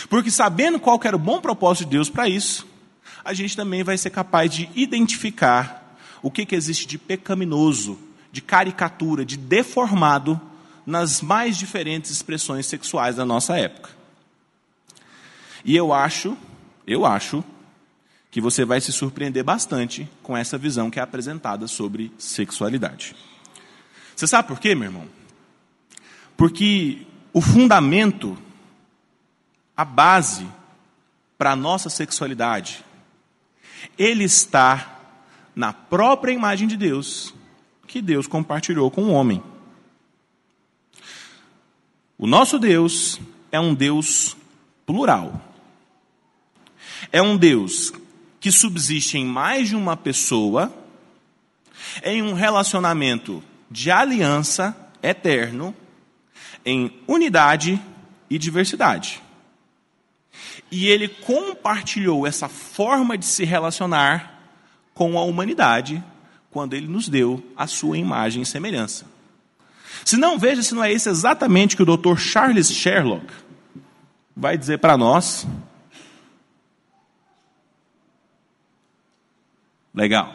Porque 0.09 0.31
sabendo 0.31 0.79
qual 0.79 1.01
era 1.03 1.17
o 1.17 1.19
bom 1.19 1.41
propósito 1.41 1.85
de 1.85 1.97
Deus 1.97 2.09
para 2.09 2.29
isso, 2.29 2.67
a 3.25 3.33
gente 3.35 3.57
também 3.57 3.83
vai 3.83 3.97
ser 3.97 4.11
capaz 4.11 4.53
de 4.53 4.69
identificar 4.75 5.97
o 6.23 6.31
que, 6.31 6.47
que 6.47 6.55
existe 6.55 6.87
de 6.87 6.99
pecaminoso, 6.99 7.99
de 8.31 8.41
caricatura, 8.41 9.25
de 9.25 9.37
deformado 9.37 10.41
nas 10.87 11.21
mais 11.21 11.57
diferentes 11.57 12.11
expressões 12.11 12.67
sexuais 12.67 13.17
da 13.17 13.25
nossa 13.25 13.57
época. 13.57 13.91
E 15.65 15.77
eu 15.77 15.93
acho, 15.93 16.37
eu 16.87 17.07
acho, 17.07 17.45
que 18.33 18.41
você 18.41 18.65
vai 18.65 18.81
se 18.81 18.91
surpreender 18.91 19.45
bastante 19.45 20.09
com 20.23 20.35
essa 20.35 20.57
visão 20.57 20.91
que 20.91 20.99
é 20.99 21.03
apresentada 21.03 21.69
sobre 21.69 22.11
sexualidade. 22.17 23.15
Você 24.17 24.27
sabe 24.27 24.49
por 24.49 24.59
quê, 24.59 24.75
meu 24.75 24.89
irmão? 24.89 25.07
Porque 26.35 27.07
o 27.31 27.43
fundamento, 27.43 28.39
a 29.77 29.85
base 29.85 30.47
para 31.37 31.53
a 31.53 31.57
nossa 31.57 31.91
sexualidade, 31.91 32.83
ele 33.99 34.25
está 34.25 35.01
na 35.55 35.73
própria 35.73 36.33
imagem 36.33 36.67
de 36.67 36.77
Deus 36.77 37.35
que 37.87 38.01
Deus 38.01 38.27
compartilhou 38.27 38.91
com 38.91 39.03
o 39.03 39.13
homem. 39.13 39.43
O 42.17 42.27
nosso 42.27 42.59
Deus 42.59 43.21
é 43.51 43.61
um 43.61 43.75
Deus 43.75 44.35
plural. 44.87 45.41
É 47.11 47.21
um 47.21 47.37
Deus 47.37 47.93
que 48.41 48.51
subsiste 48.51 49.19
em 49.19 49.27
mais 49.27 49.69
de 49.69 49.77
uma 49.77 49.97
pessoa, 49.97 50.73
em 52.03 52.23
um 52.23 52.33
relacionamento 52.33 53.43
de 53.71 53.91
aliança 53.91 54.75
eterno, 55.03 55.75
em 56.65 56.99
unidade 57.07 57.79
e 58.31 58.39
diversidade. 58.39 59.23
E 60.73 60.89
ele 60.89 61.07
compartilhou 61.07 62.27
essa 62.27 62.49
forma 62.49 63.19
de 63.19 63.27
se 63.27 63.45
relacionar 63.45 64.41
com 64.95 65.19
a 65.19 65.23
humanidade 65.23 66.03
quando 66.51 66.73
ele 66.73 66.89
nos 66.89 67.11
deu 67.11 67.45
a 67.55 67.67
sua 67.67 67.99
imagem 67.99 68.41
e 68.43 68.47
semelhança. 68.47 69.05
Se 70.03 70.17
não, 70.17 70.39
veja 70.39 70.63
se 70.63 70.75
não 70.75 70.83
é 70.83 70.91
isso 70.91 71.11
exatamente 71.11 71.77
que 71.77 71.83
o 71.83 71.97
Dr. 71.97 72.17
Charles 72.17 72.71
Sherlock 72.73 73.27
vai 74.35 74.57
dizer 74.57 74.79
para 74.79 74.97
nós. 74.97 75.47
Legal. 79.95 80.35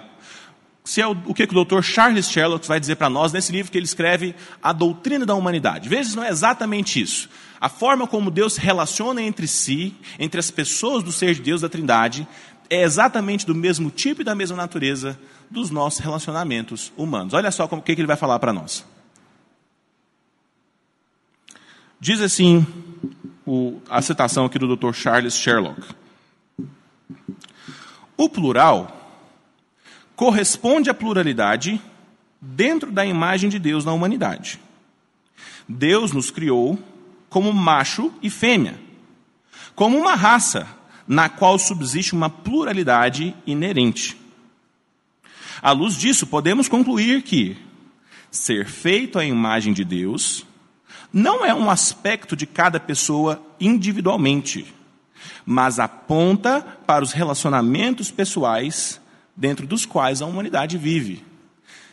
Se 0.83 1.01
é 1.01 1.07
o, 1.07 1.17
o 1.25 1.33
que, 1.33 1.47
que 1.47 1.57
o 1.57 1.65
Dr. 1.65 1.81
Charles 1.81 2.29
Sherlock 2.29 2.67
vai 2.67 2.79
dizer 2.79 2.95
para 2.95 3.09
nós 3.09 3.33
nesse 3.33 3.51
livro 3.51 3.71
que 3.71 3.77
ele 3.77 3.85
escreve 3.85 4.35
A 4.61 4.71
Doutrina 4.71 5.25
da 5.25 5.33
Humanidade. 5.33 5.89
Veja 5.89 6.11
se 6.11 6.15
não 6.15 6.23
é 6.23 6.29
exatamente 6.29 7.01
isso. 7.01 7.27
A 7.59 7.69
forma 7.69 8.07
como 8.07 8.29
Deus 8.29 8.57
relaciona 8.57 9.21
entre 9.21 9.47
si, 9.47 9.95
entre 10.19 10.39
as 10.39 10.51
pessoas 10.51 11.03
do 11.03 11.11
ser 11.11 11.33
de 11.35 11.41
Deus 11.41 11.61
da 11.61 11.69
Trindade, 11.69 12.27
é 12.69 12.83
exatamente 12.83 13.45
do 13.45 13.55
mesmo 13.55 13.89
tipo 13.89 14.21
e 14.21 14.25
da 14.25 14.35
mesma 14.35 14.57
natureza 14.57 15.19
dos 15.49 15.71
nossos 15.71 15.99
relacionamentos 15.99 16.91
humanos. 16.97 17.33
Olha 17.33 17.51
só 17.51 17.65
o 17.65 17.81
que, 17.81 17.95
que 17.95 18.01
ele 18.01 18.07
vai 18.07 18.17
falar 18.17 18.39
para 18.39 18.53
nós. 18.53 18.85
Diz 21.99 22.21
assim 22.21 22.65
o, 23.45 23.81
a 23.89 24.01
citação 24.01 24.45
aqui 24.45 24.59
do 24.59 24.75
Dr. 24.75 24.93
Charles 24.93 25.35
Sherlock. 25.35 25.81
O 28.15 28.29
plural 28.29 28.93
corresponde 30.15 30.89
à 30.89 30.93
pluralidade 30.93 31.81
dentro 32.41 32.91
da 32.91 33.05
imagem 33.05 33.49
de 33.49 33.57
Deus 33.57 33.85
na 33.85 33.93
humanidade. 33.93 34.59
Deus 35.67 36.11
nos 36.11 36.29
criou 36.29 36.77
como 37.29 37.53
macho 37.53 38.11
e 38.21 38.29
fêmea, 38.29 38.79
como 39.75 39.97
uma 39.97 40.15
raça 40.15 40.67
na 41.07 41.29
qual 41.29 41.57
subsiste 41.57 42.13
uma 42.13 42.29
pluralidade 42.29 43.35
inerente. 43.45 44.17
À 45.61 45.71
luz 45.71 45.95
disso, 45.95 46.27
podemos 46.27 46.67
concluir 46.67 47.21
que 47.23 47.57
ser 48.29 48.65
feito 48.67 49.17
à 49.17 49.25
imagem 49.25 49.73
de 49.73 49.83
Deus 49.83 50.45
não 51.11 51.45
é 51.45 51.53
um 51.53 51.69
aspecto 51.69 52.35
de 52.35 52.45
cada 52.45 52.79
pessoa 52.79 53.41
individualmente, 53.59 54.73
mas 55.45 55.79
aponta 55.79 56.61
para 56.85 57.03
os 57.03 57.13
relacionamentos 57.13 58.11
pessoais 58.11 58.99
dentro 59.35 59.65
dos 59.65 59.85
quais 59.85 60.21
a 60.21 60.25
humanidade 60.25 60.77
vive. 60.77 61.23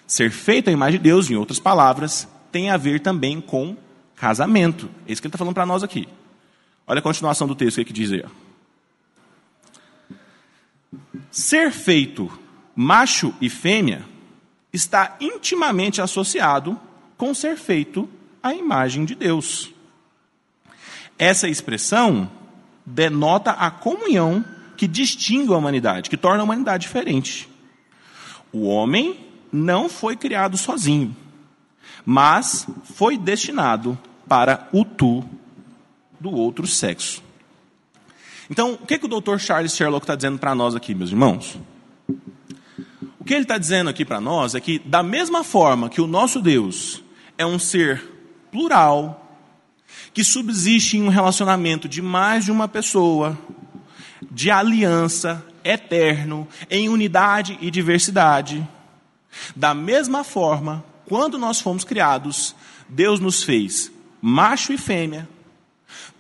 Ser 0.07 0.31
feito 0.31 0.69
à 0.69 0.73
imagem 0.73 0.99
de 0.99 1.05
Deus, 1.05 1.31
em 1.31 1.37
outras 1.37 1.59
palavras, 1.59 2.29
tem 2.51 2.71
a 2.71 2.77
ver 2.77 3.01
também 3.01 3.41
com 3.41 3.77
casamento. 4.17 4.91
É 5.07 5.13
isso 5.13 5.21
que 5.21 5.27
ele 5.27 5.31
está 5.31 5.39
falando 5.39 5.55
para 5.55 5.67
nós 5.67 5.83
aqui. 5.83 6.09
Olha 6.87 6.99
a 6.99 7.03
continuação 7.03 7.47
do 7.47 7.55
texto, 7.55 7.81
o 7.81 7.85
que 7.85 7.93
diz 7.93 8.13
aí. 8.13 8.25
Ser 11.31 11.71
feito 11.73 12.31
macho 12.77 13.35
e 13.41 13.49
fêmea 13.49 14.05
está 14.73 15.17
intimamente 15.21 16.01
associado 16.01 16.79
com 17.17 17.33
ser 17.33 17.57
feito 17.57 18.09
à 18.43 18.55
imagem 18.55 19.05
de 19.05 19.15
Deus. 19.15 19.73
Essa 21.19 21.49
expressão 21.49 22.31
denota 22.85 23.53
a 23.53 23.71
comunhão 23.71 24.45
que 24.77 24.87
distingue 24.87 25.53
a 25.53 25.57
humanidade, 25.57 26.11
que 26.11 26.17
torna 26.17 26.41
a 26.41 26.45
humanidade 26.45 26.83
diferente. 26.83 27.49
O 28.53 28.67
homem 28.67 29.19
não 29.53 29.89
foi 29.89 30.17
criado 30.17 30.57
sozinho, 30.57 31.17
mas 32.05 32.67
foi 32.95 33.17
destinado 33.17 33.99
para 34.29 34.69
o 34.73 34.85
tu 34.85 35.25
do 36.21 36.31
outro 36.31 36.67
sexo. 36.67 37.23
Então, 38.51 38.75
o 38.75 38.87
que, 38.87 38.99
que 38.99 39.07
o 39.07 39.21
Dr. 39.21 39.39
Charles 39.39 39.75
Sherlock 39.75 40.05
está 40.05 40.15
dizendo 40.15 40.39
para 40.39 40.55
nós 40.55 40.75
aqui, 40.75 40.95
meus 40.95 41.11
irmãos? 41.11 41.59
O 43.19 43.25
que 43.25 43.33
ele 43.33 43.43
está 43.43 43.57
dizendo 43.57 43.89
aqui 43.89 44.05
para 44.05 44.21
nós 44.21 44.55
é 44.55 44.61
que, 44.61 44.79
da 44.79 45.03
mesma 45.03 45.43
forma 45.43 45.89
que 45.89 46.01
o 46.01 46.07
nosso 46.07 46.43
Deus 46.43 47.03
é 47.39 47.47
um 47.47 47.59
ser 47.59 48.03
plural, 48.53 49.39
que 50.13 50.23
subsiste 50.23 50.99
em 50.99 51.03
um 51.03 51.09
relacionamento 51.09 51.89
de 51.89 52.03
mais 52.03 52.45
de 52.45 52.53
uma 52.53 52.69
pessoa, 52.69 53.39
de 54.31 54.51
aliança, 54.51 55.45
eterno, 55.65 56.47
em 56.71 56.89
unidade 56.89 57.57
e 57.61 57.71
diversidade, 57.71 58.67
da 59.57 59.73
mesma 59.73 60.23
forma, 60.23 60.85
quando 61.07 61.39
nós 61.39 61.61
fomos 61.61 61.85
criados, 61.85 62.55
Deus 62.89 63.21
nos 63.21 63.43
fez 63.43 63.93
macho 64.27 64.73
e 64.73 64.79
fêmea, 64.79 65.29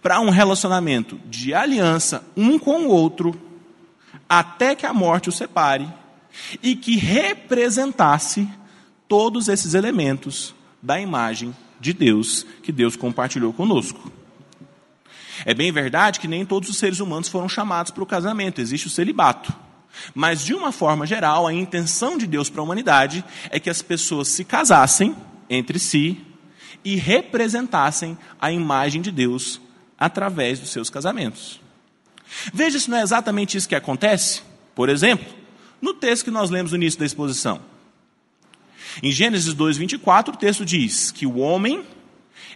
para 0.02 0.20
um 0.20 0.28
relacionamento 0.28 1.18
de 1.24 1.54
aliança 1.54 2.22
um 2.36 2.58
com 2.58 2.82
o 2.82 2.88
outro, 2.88 3.34
até 4.28 4.74
que 4.74 4.84
a 4.84 4.92
morte 4.92 5.30
o 5.30 5.32
separe, 5.32 5.88
e 6.62 6.76
que 6.76 6.96
representasse 6.96 8.46
todos 9.08 9.48
esses 9.48 9.72
elementos 9.72 10.54
da 10.82 11.00
imagem 11.00 11.56
de 11.80 11.94
Deus 11.94 12.44
que 12.62 12.70
Deus 12.70 12.96
compartilhou 12.96 13.54
conosco. 13.54 14.12
É 15.46 15.54
bem 15.54 15.72
verdade 15.72 16.20
que 16.20 16.28
nem 16.28 16.44
todos 16.44 16.68
os 16.68 16.76
seres 16.76 17.00
humanos 17.00 17.30
foram 17.30 17.48
chamados 17.48 17.90
para 17.90 18.02
o 18.02 18.06
casamento, 18.06 18.60
existe 18.60 18.86
o 18.86 18.90
celibato. 18.90 19.54
Mas, 20.14 20.44
de 20.44 20.54
uma 20.54 20.72
forma 20.72 21.06
geral, 21.06 21.46
a 21.46 21.52
intenção 21.52 22.18
de 22.18 22.26
Deus 22.26 22.50
para 22.50 22.60
a 22.60 22.64
humanidade 22.64 23.24
é 23.50 23.60
que 23.60 23.70
as 23.70 23.82
pessoas 23.82 24.28
se 24.28 24.44
casassem 24.44 25.16
entre 25.48 25.78
si 25.78 26.20
e 26.84 26.96
representassem 26.96 28.18
a 28.40 28.52
imagem 28.52 29.00
de 29.00 29.10
Deus 29.10 29.60
através 29.98 30.58
dos 30.58 30.70
seus 30.70 30.90
casamentos. 30.90 31.60
Veja 32.52 32.78
se 32.78 32.90
não 32.90 32.98
é 32.98 33.02
exatamente 33.02 33.56
isso 33.56 33.68
que 33.68 33.74
acontece. 33.74 34.42
Por 34.74 34.88
exemplo, 34.88 35.26
no 35.80 35.94
texto 35.94 36.24
que 36.24 36.30
nós 36.30 36.50
lemos 36.50 36.72
no 36.72 36.76
início 36.76 36.98
da 36.98 37.06
exposição. 37.06 37.60
Em 39.02 39.10
Gênesis 39.10 39.52
2, 39.54 39.76
24, 39.76 40.34
o 40.34 40.36
texto 40.36 40.64
diz 40.64 41.10
que 41.10 41.26
o 41.26 41.38
homem 41.38 41.84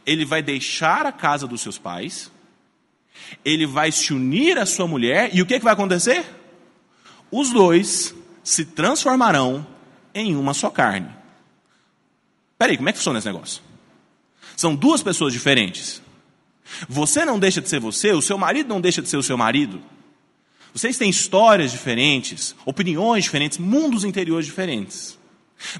ele 0.06 0.24
vai 0.24 0.42
deixar 0.42 1.06
a 1.06 1.12
casa 1.12 1.46
dos 1.46 1.60
seus 1.60 1.78
pais, 1.78 2.30
ele 3.44 3.66
vai 3.66 3.92
se 3.92 4.12
unir 4.12 4.58
à 4.58 4.64
sua 4.64 4.86
mulher, 4.86 5.30
e 5.34 5.42
o 5.42 5.46
que, 5.46 5.58
que 5.58 5.64
vai 5.64 5.72
acontecer? 5.72 6.24
Os 7.30 7.50
dois 7.50 8.14
se 8.42 8.64
transformarão 8.64 9.66
em 10.14 10.34
uma 10.34 10.54
só 10.54 10.70
carne. 10.70 11.10
Peraí, 12.58 12.76
como 12.76 12.88
é 12.88 12.92
que 12.92 12.98
funciona 12.98 13.18
esse 13.18 13.28
negócio? 13.28 13.62
São 14.56 14.74
duas 14.74 15.02
pessoas 15.02 15.32
diferentes. 15.32 16.02
Você 16.88 17.24
não 17.24 17.38
deixa 17.38 17.60
de 17.60 17.68
ser 17.68 17.78
você, 17.78 18.12
o 18.12 18.22
seu 18.22 18.36
marido 18.36 18.68
não 18.68 18.80
deixa 18.80 19.02
de 19.02 19.08
ser 19.08 19.16
o 19.16 19.22
seu 19.22 19.36
marido. 19.36 19.80
Vocês 20.72 20.98
têm 20.98 21.08
histórias 21.08 21.72
diferentes, 21.72 22.54
opiniões 22.64 23.24
diferentes, 23.24 23.58
mundos 23.58 24.04
interiores 24.04 24.46
diferentes. 24.46 25.18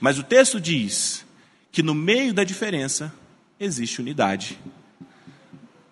Mas 0.01 0.19
o 0.19 0.23
texto 0.23 0.61
diz 0.61 1.25
que 1.73 1.83
no 1.83 1.95
meio 1.95 2.33
da 2.33 2.45
diferença 2.45 3.13
existe 3.59 4.01
unidade. 4.01 4.59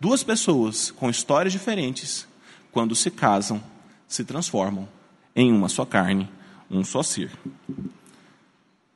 Duas 0.01 0.23
pessoas 0.23 0.91
com 0.91 1.11
histórias 1.11 1.53
diferentes, 1.53 2.27
quando 2.71 2.95
se 2.95 3.11
casam, 3.11 3.63
se 4.07 4.25
transformam 4.25 4.89
em 5.37 5.53
uma 5.53 5.69
só 5.69 5.85
carne, 5.85 6.29
um 6.71 6.83
só 6.83 7.03
ser. 7.03 7.31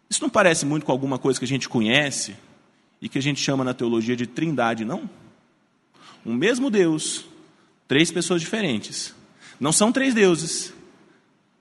Isso 0.09 0.23
não 0.23 0.31
parece 0.31 0.65
muito 0.65 0.87
com 0.87 0.91
alguma 0.91 1.19
coisa 1.19 1.39
que 1.39 1.45
a 1.45 1.49
gente 1.49 1.69
conhece 1.69 2.35
e 3.01 3.09
que 3.09 3.19
a 3.19 3.23
gente 3.23 3.41
chama 3.41 3.63
na 3.63 3.75
teologia 3.75 4.17
de 4.17 4.27
trindade, 4.27 4.85
não? 4.85 5.09
Um 6.25 6.35
mesmo 6.35 6.71
Deus, 6.71 7.27
três 7.87 8.11
pessoas 8.11 8.41
diferentes. 8.41 9.15
Não 9.61 9.71
são 9.71 9.93
três 9.93 10.15
deuses, 10.15 10.73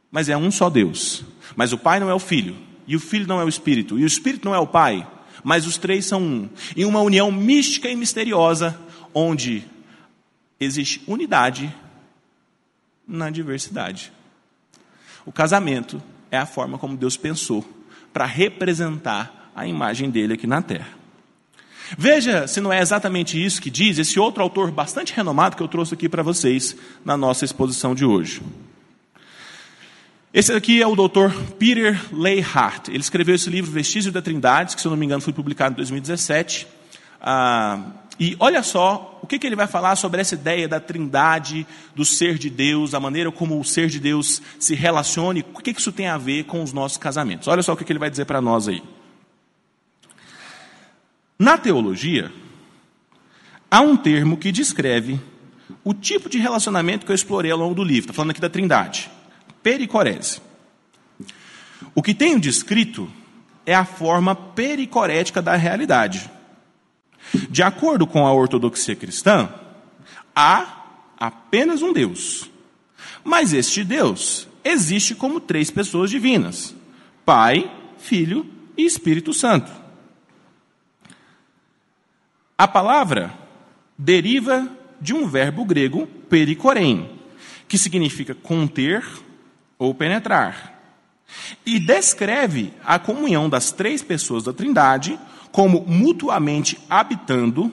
mas 0.10 0.30
é 0.30 0.38
um 0.38 0.50
só 0.50 0.70
Deus. 0.70 1.24
Mas 1.56 1.74
o 1.74 1.78
Pai 1.78 2.00
não 2.00 2.10
é 2.10 2.14
o 2.14 2.20
Filho, 2.20 2.56
e 2.88 2.96
o 2.96 3.00
Filho 3.00 3.28
não 3.28 3.40
é 3.40 3.44
o 3.44 3.50
Espírito, 3.50 4.00
e 4.00 4.04
o 4.04 4.08
Espírito 4.08 4.46
não 4.46 4.56
é 4.56 4.60
o 4.60 4.68
Pai, 4.68 5.06
mas 5.44 5.68
os 5.68 5.78
três 5.78 6.06
são 6.06 6.22
um. 6.22 6.50
Em 6.76 6.86
uma 6.86 7.02
união 7.02 7.32
mística 7.32 7.90
e 7.90 7.96
misteriosa, 7.96 8.80
onde 9.14 9.64
existe 10.60 11.02
unidade 11.08 11.74
na 13.08 13.30
diversidade. 13.30 14.12
O 15.30 15.32
casamento 15.32 16.02
é 16.32 16.40
a 16.40 16.46
forma 16.48 16.80
como 16.80 16.98
Deus 16.98 17.16
pensou 17.16 17.64
para 18.12 18.26
representar 18.26 19.52
a 19.56 19.68
imagem 19.68 20.10
dele 20.10 20.34
aqui 20.34 20.48
na 20.48 20.60
terra. 20.60 20.90
Veja 21.96 22.48
se 22.48 22.60
não 22.60 22.74
é 22.74 22.82
exatamente 22.82 23.40
isso 23.40 23.62
que 23.62 23.70
diz 23.70 24.00
esse 24.00 24.20
outro 24.20 24.42
autor 24.42 24.72
bastante 24.72 25.14
renomado 25.14 25.56
que 25.56 25.62
eu 25.62 25.68
trouxe 25.68 25.94
aqui 25.94 26.10
para 26.10 26.24
vocês 26.24 26.76
na 27.06 27.16
nossa 27.16 27.46
exposição 27.46 27.94
de 27.94 28.04
hoje. 28.04 28.42
Esse 30.34 30.52
aqui 30.52 30.82
é 30.82 30.88
o 30.88 30.96
Dr. 30.96 31.32
Peter 31.60 32.12
Leihart. 32.12 32.88
Ele 32.88 32.98
escreveu 32.98 33.36
esse 33.36 33.52
livro 33.52 33.70
Vestígio 33.70 34.12
da 34.12 34.24
Trindade, 34.24 34.74
que 34.74 34.82
se 34.82 34.88
eu 34.88 34.90
não 34.90 34.98
me 34.98 35.06
engano 35.06 35.22
foi 35.22 35.32
publicado 35.32 35.74
em 35.74 35.78
2017. 35.78 36.66
Ah, 37.22 37.84
e 38.20 38.36
olha 38.38 38.62
só 38.62 39.18
o 39.22 39.28
que, 39.28 39.40
que, 39.40 39.48
ele 39.48 39.56
vai 39.56 39.68
falar 39.68 39.96
sobre 39.96 40.20
essa 40.20 40.36
ideia 40.36 40.68
da 40.68 40.80
trindade, 40.80 41.66
do 41.96 42.04
ser 42.04 42.38
de 42.38 42.50
Deus, 42.50 42.94
a 42.94 43.00
maneira 43.00 43.32
como 43.32 43.58
o 43.58 43.64
ser 43.64 43.88
de 43.88 44.00
Deus 44.00 44.42
se 44.60 44.76
relaciona, 44.76 45.40
o 45.54 45.62
que, 45.62 45.74
que 45.74 45.80
isso 45.80 45.94
tem 45.94 46.08
a 46.08 46.18
ver 46.18 46.44
com 46.44 46.62
os 46.62 46.74
nossos 46.74 46.98
casamentos. 46.98 47.48
Olha 47.48 47.64
só 47.64 47.72
o 47.72 47.78
que, 47.78 47.86
que 47.86 47.92
ele 47.94 48.00
vai 48.00 48.10
dizer 48.10 48.26
para 48.26 48.42
nós 48.42 48.68
aí. 48.68 48.84
Na 51.38 51.58
teologia, 51.58 52.30
há 53.72 53.80
um 53.80 53.96
termo 53.96 54.36
que 54.36 54.52
descreve 54.52 55.22
o 55.86 55.94
tipo 55.94 56.28
de 56.28 56.38
relacionamento 56.38 57.06
que 57.06 57.12
eu 57.14 57.16
explorei 57.16 57.52
ao 57.52 57.58
longo 57.58 57.76
do 57.76 57.84
livro. 57.84 58.02
Está 58.02 58.14
falando 58.14 58.32
aqui 58.32 58.42
da 58.42 58.50
trindade. 58.50 59.10
Pericorese. 59.64 60.42
O 61.96 62.04
que 62.04 62.14
tenho 62.14 62.38
descrito 62.38 63.10
é 63.66 63.74
a 63.74 63.86
forma 63.86 64.36
pericorética 64.36 65.42
da 65.42 65.56
realidade. 65.56 66.30
De 67.50 67.62
acordo 67.64 68.08
com 68.08 68.26
a 68.26 68.34
ortodoxia 68.34 68.96
cristã, 68.96 69.50
há 70.36 70.86
apenas 71.20 71.82
um 71.82 71.94
Deus. 71.94 72.50
Mas 73.24 73.54
este 73.54 73.84
Deus 73.84 74.48
existe 74.64 75.16
como 75.16 75.40
três 75.40 75.70
pessoas 75.70 76.10
divinas: 76.10 76.76
Pai, 77.26 77.72
Filho 77.98 78.46
e 78.78 78.86
Espírito 78.86 79.34
Santo. 79.34 79.72
A 82.58 82.68
palavra 82.68 83.34
deriva 83.98 84.70
de 85.00 85.14
um 85.14 85.28
verbo 85.28 85.64
grego 85.64 86.08
pericorém, 86.30 87.10
que 87.68 87.78
significa 87.78 88.36
conter 88.36 89.06
ou 89.78 89.94
penetrar. 89.94 90.78
E 91.66 91.80
descreve 91.80 92.74
a 92.84 92.98
comunhão 92.98 93.48
das 93.48 93.72
três 93.72 94.02
pessoas 94.02 94.44
da 94.44 94.52
Trindade 94.52 95.20
como 95.52 95.86
mutuamente 95.88 96.78
habitando, 96.90 97.72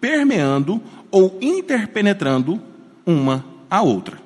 permeando 0.00 0.82
ou 1.10 1.38
interpenetrando 1.40 2.60
uma 3.06 3.44
a 3.70 3.82
outra. 3.82 4.18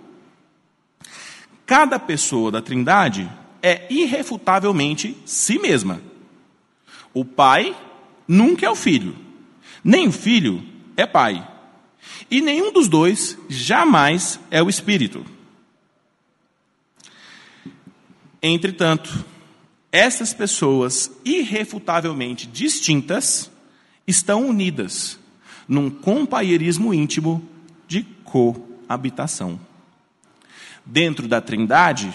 Cada 1.67 1.99
pessoa 1.99 2.51
da 2.51 2.61
Trindade 2.61 3.31
é 3.62 3.87
irrefutavelmente 3.91 5.17
si 5.25 5.59
mesma. 5.59 6.01
O 7.15 7.25
Pai 7.25 7.77
nunca 8.27 8.67
é 8.67 8.71
o 8.71 8.75
Filho 8.75 9.15
nem 9.83 10.09
o 10.09 10.12
filho 10.12 10.62
é 10.97 11.07
pai. 11.07 11.47
E 12.31 12.41
nenhum 12.41 12.73
dos 12.73 12.88
dois 12.88 13.38
jamais 13.49 14.38
é 14.51 14.62
o 14.62 14.69
espírito. 14.69 15.25
Entretanto, 18.43 19.25
essas 19.92 20.33
pessoas 20.33 21.12
irrefutavelmente 21.22 22.46
distintas 22.46 23.50
estão 24.07 24.48
unidas 24.48 25.20
num 25.68 25.90
companheirismo 25.90 26.94
íntimo 26.94 27.46
de 27.87 28.02
coabitação. 28.24 29.61
Dentro 30.85 31.28
da 31.28 31.42
Trindade, 31.42 32.12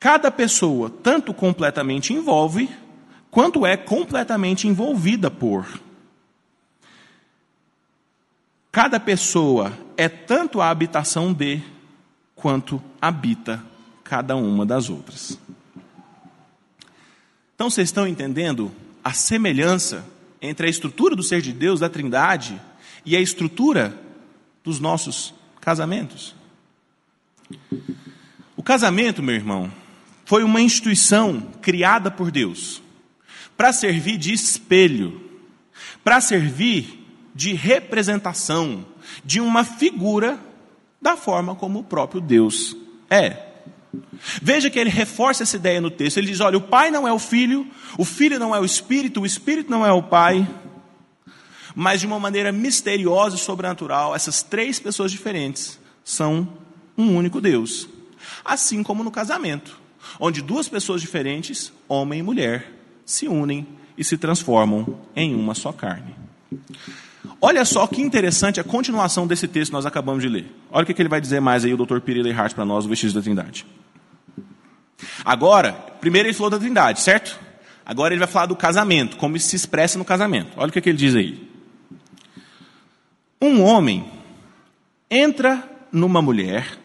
cada 0.00 0.32
pessoa 0.32 0.90
tanto 0.90 1.32
completamente 1.32 2.12
envolve, 2.12 2.68
quanto 3.30 3.64
é 3.64 3.76
completamente 3.76 4.66
envolvida 4.66 5.30
por. 5.30 5.80
Cada 8.72 8.98
pessoa 8.98 9.72
é 9.96 10.08
tanto 10.08 10.60
a 10.60 10.68
habitação 10.68 11.32
de, 11.32 11.62
quanto 12.34 12.82
habita 13.00 13.64
cada 14.02 14.34
uma 14.34 14.66
das 14.66 14.90
outras. 14.90 15.38
Então 17.54 17.70
vocês 17.70 17.88
estão 17.88 18.06
entendendo 18.06 18.72
a 19.02 19.12
semelhança 19.12 20.04
entre 20.40 20.66
a 20.66 20.70
estrutura 20.70 21.14
do 21.14 21.22
ser 21.22 21.40
de 21.40 21.52
Deus, 21.52 21.80
da 21.80 21.88
Trindade, 21.88 22.60
e 23.06 23.16
a 23.16 23.20
estrutura 23.20 23.98
dos 24.62 24.80
nossos 24.80 25.34
casamentos? 25.60 26.34
O 28.56 28.62
casamento, 28.62 29.22
meu 29.22 29.34
irmão, 29.34 29.70
foi 30.24 30.42
uma 30.42 30.60
instituição 30.60 31.40
criada 31.60 32.10
por 32.10 32.30
Deus 32.30 32.82
para 33.56 33.72
servir 33.72 34.18
de 34.18 34.32
espelho, 34.32 35.20
para 36.02 36.20
servir 36.20 37.06
de 37.34 37.52
representação 37.52 38.84
de 39.24 39.40
uma 39.40 39.64
figura 39.64 40.40
da 41.00 41.16
forma 41.16 41.54
como 41.54 41.80
o 41.80 41.84
próprio 41.84 42.20
Deus 42.20 42.76
é. 43.10 43.53
Veja 44.42 44.70
que 44.70 44.78
ele 44.78 44.90
reforça 44.90 45.42
essa 45.42 45.56
ideia 45.56 45.80
no 45.80 45.90
texto. 45.90 46.18
Ele 46.18 46.28
diz: 46.28 46.40
olha, 46.40 46.58
o 46.58 46.62
pai 46.62 46.90
não 46.90 47.06
é 47.06 47.12
o 47.12 47.18
filho, 47.18 47.66
o 47.98 48.04
filho 48.04 48.38
não 48.38 48.54
é 48.54 48.60
o 48.60 48.64
espírito, 48.64 49.20
o 49.20 49.26
espírito 49.26 49.70
não 49.70 49.84
é 49.84 49.92
o 49.92 50.02
pai. 50.02 50.46
Mas 51.74 52.00
de 52.00 52.06
uma 52.06 52.20
maneira 52.20 52.52
misteriosa 52.52 53.36
e 53.36 53.38
sobrenatural, 53.38 54.14
essas 54.14 54.42
três 54.42 54.78
pessoas 54.78 55.10
diferentes 55.10 55.78
são 56.04 56.48
um 56.96 57.16
único 57.16 57.40
Deus. 57.40 57.88
Assim 58.44 58.82
como 58.82 59.02
no 59.02 59.10
casamento, 59.10 59.78
onde 60.20 60.40
duas 60.40 60.68
pessoas 60.68 61.00
diferentes, 61.00 61.72
homem 61.88 62.20
e 62.20 62.22
mulher, 62.22 62.72
se 63.04 63.26
unem 63.26 63.66
e 63.98 64.04
se 64.04 64.16
transformam 64.16 65.00
em 65.16 65.34
uma 65.34 65.54
só 65.54 65.72
carne. 65.72 66.14
Olha 67.40 67.64
só 67.64 67.86
que 67.86 68.02
interessante 68.02 68.60
a 68.60 68.64
continuação 68.64 69.26
desse 69.26 69.48
texto 69.48 69.70
que 69.70 69.74
nós 69.74 69.86
acabamos 69.86 70.22
de 70.22 70.28
ler. 70.28 70.46
Olha 70.70 70.84
o 70.84 70.86
que 70.86 71.00
ele 71.00 71.08
vai 71.08 71.20
dizer 71.20 71.40
mais 71.40 71.64
aí, 71.64 71.72
o 71.72 71.76
Dr. 71.76 72.00
Pirelli 72.00 72.32
Hart, 72.32 72.54
para 72.54 72.64
nós, 72.64 72.84
o 72.84 72.88
vestígio 72.88 73.14
da 73.14 73.22
Trindade. 73.22 73.66
Agora, 75.24 75.72
primeiro 76.00 76.28
ele 76.28 76.34
falou 76.34 76.50
da 76.50 76.58
Trindade, 76.58 77.00
certo? 77.00 77.38
Agora 77.84 78.14
ele 78.14 78.18
vai 78.18 78.28
falar 78.28 78.46
do 78.46 78.56
casamento, 78.56 79.16
como 79.16 79.36
isso 79.36 79.48
se 79.48 79.56
expressa 79.56 79.98
no 79.98 80.04
casamento. 80.04 80.52
Olha 80.56 80.68
o 80.68 80.72
que 80.72 80.88
ele 80.88 80.96
diz 80.96 81.14
aí. 81.14 81.50
Um 83.40 83.62
homem 83.62 84.10
entra 85.10 85.62
numa 85.92 86.22
mulher 86.22 86.78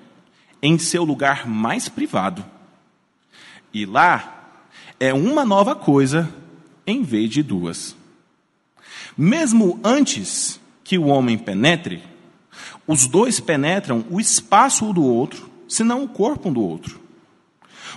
em 0.61 0.77
seu 0.77 1.03
lugar 1.03 1.47
mais 1.47 1.87
privado. 1.87 2.45
E 3.73 3.85
lá 3.85 4.59
é 4.99 5.13
uma 5.13 5.45
nova 5.45 5.75
coisa 5.75 6.29
em 6.85 7.01
vez 7.01 7.29
de 7.29 7.41
duas. 7.41 7.95
Mesmo 9.21 9.77
antes 9.83 10.61
que 10.81 10.97
o 10.97 11.07
homem 11.07 11.37
penetre, 11.37 12.01
os 12.87 13.05
dois 13.05 13.37
penetram 13.37 14.05
o 14.09 14.17
espaço 14.17 14.85
um 14.85 14.93
do 14.93 15.03
outro, 15.03 15.51
senão 15.67 16.05
o 16.05 16.07
corpo 16.07 16.47
um 16.47 16.53
do 16.53 16.61
outro. 16.61 17.01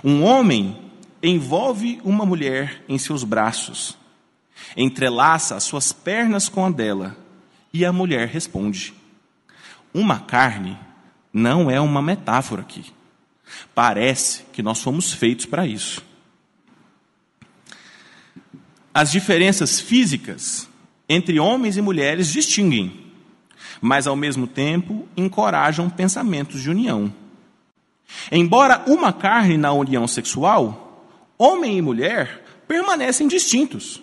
Um 0.03 0.21
homem 0.21 0.77
envolve 1.23 2.01
uma 2.03 2.25
mulher 2.25 2.83
em 2.89 2.97
seus 2.97 3.23
braços, 3.23 3.97
entrelaça 4.75 5.55
as 5.55 5.63
suas 5.63 5.93
pernas 5.93 6.49
com 6.49 6.65
a 6.65 6.69
dela, 6.69 7.15
e 7.71 7.85
a 7.85 7.93
mulher 7.93 8.27
responde. 8.27 8.93
Uma 9.93 10.19
carne 10.19 10.77
não 11.31 11.71
é 11.71 11.79
uma 11.79 12.01
metáfora 12.01 12.63
aqui. 12.63 12.91
Parece 13.73 14.43
que 14.51 14.61
nós 14.61 14.81
fomos 14.81 15.13
feitos 15.13 15.45
para 15.45 15.65
isso. 15.65 16.03
As 18.93 19.09
diferenças 19.09 19.79
físicas 19.79 20.67
entre 21.07 21.39
homens 21.39 21.77
e 21.77 21.81
mulheres 21.81 22.27
distinguem, 22.31 22.91
mas 23.81 24.07
ao 24.07 24.15
mesmo 24.15 24.47
tempo 24.47 25.07
encorajam 25.15 25.89
pensamentos 25.89 26.61
de 26.61 26.69
união. 26.69 27.13
Embora 28.31 28.83
uma 28.87 29.11
carne 29.11 29.57
na 29.57 29.71
união 29.73 30.07
sexual, 30.07 31.05
homem 31.37 31.77
e 31.77 31.81
mulher 31.81 32.43
permanecem 32.67 33.27
distintos. 33.27 34.01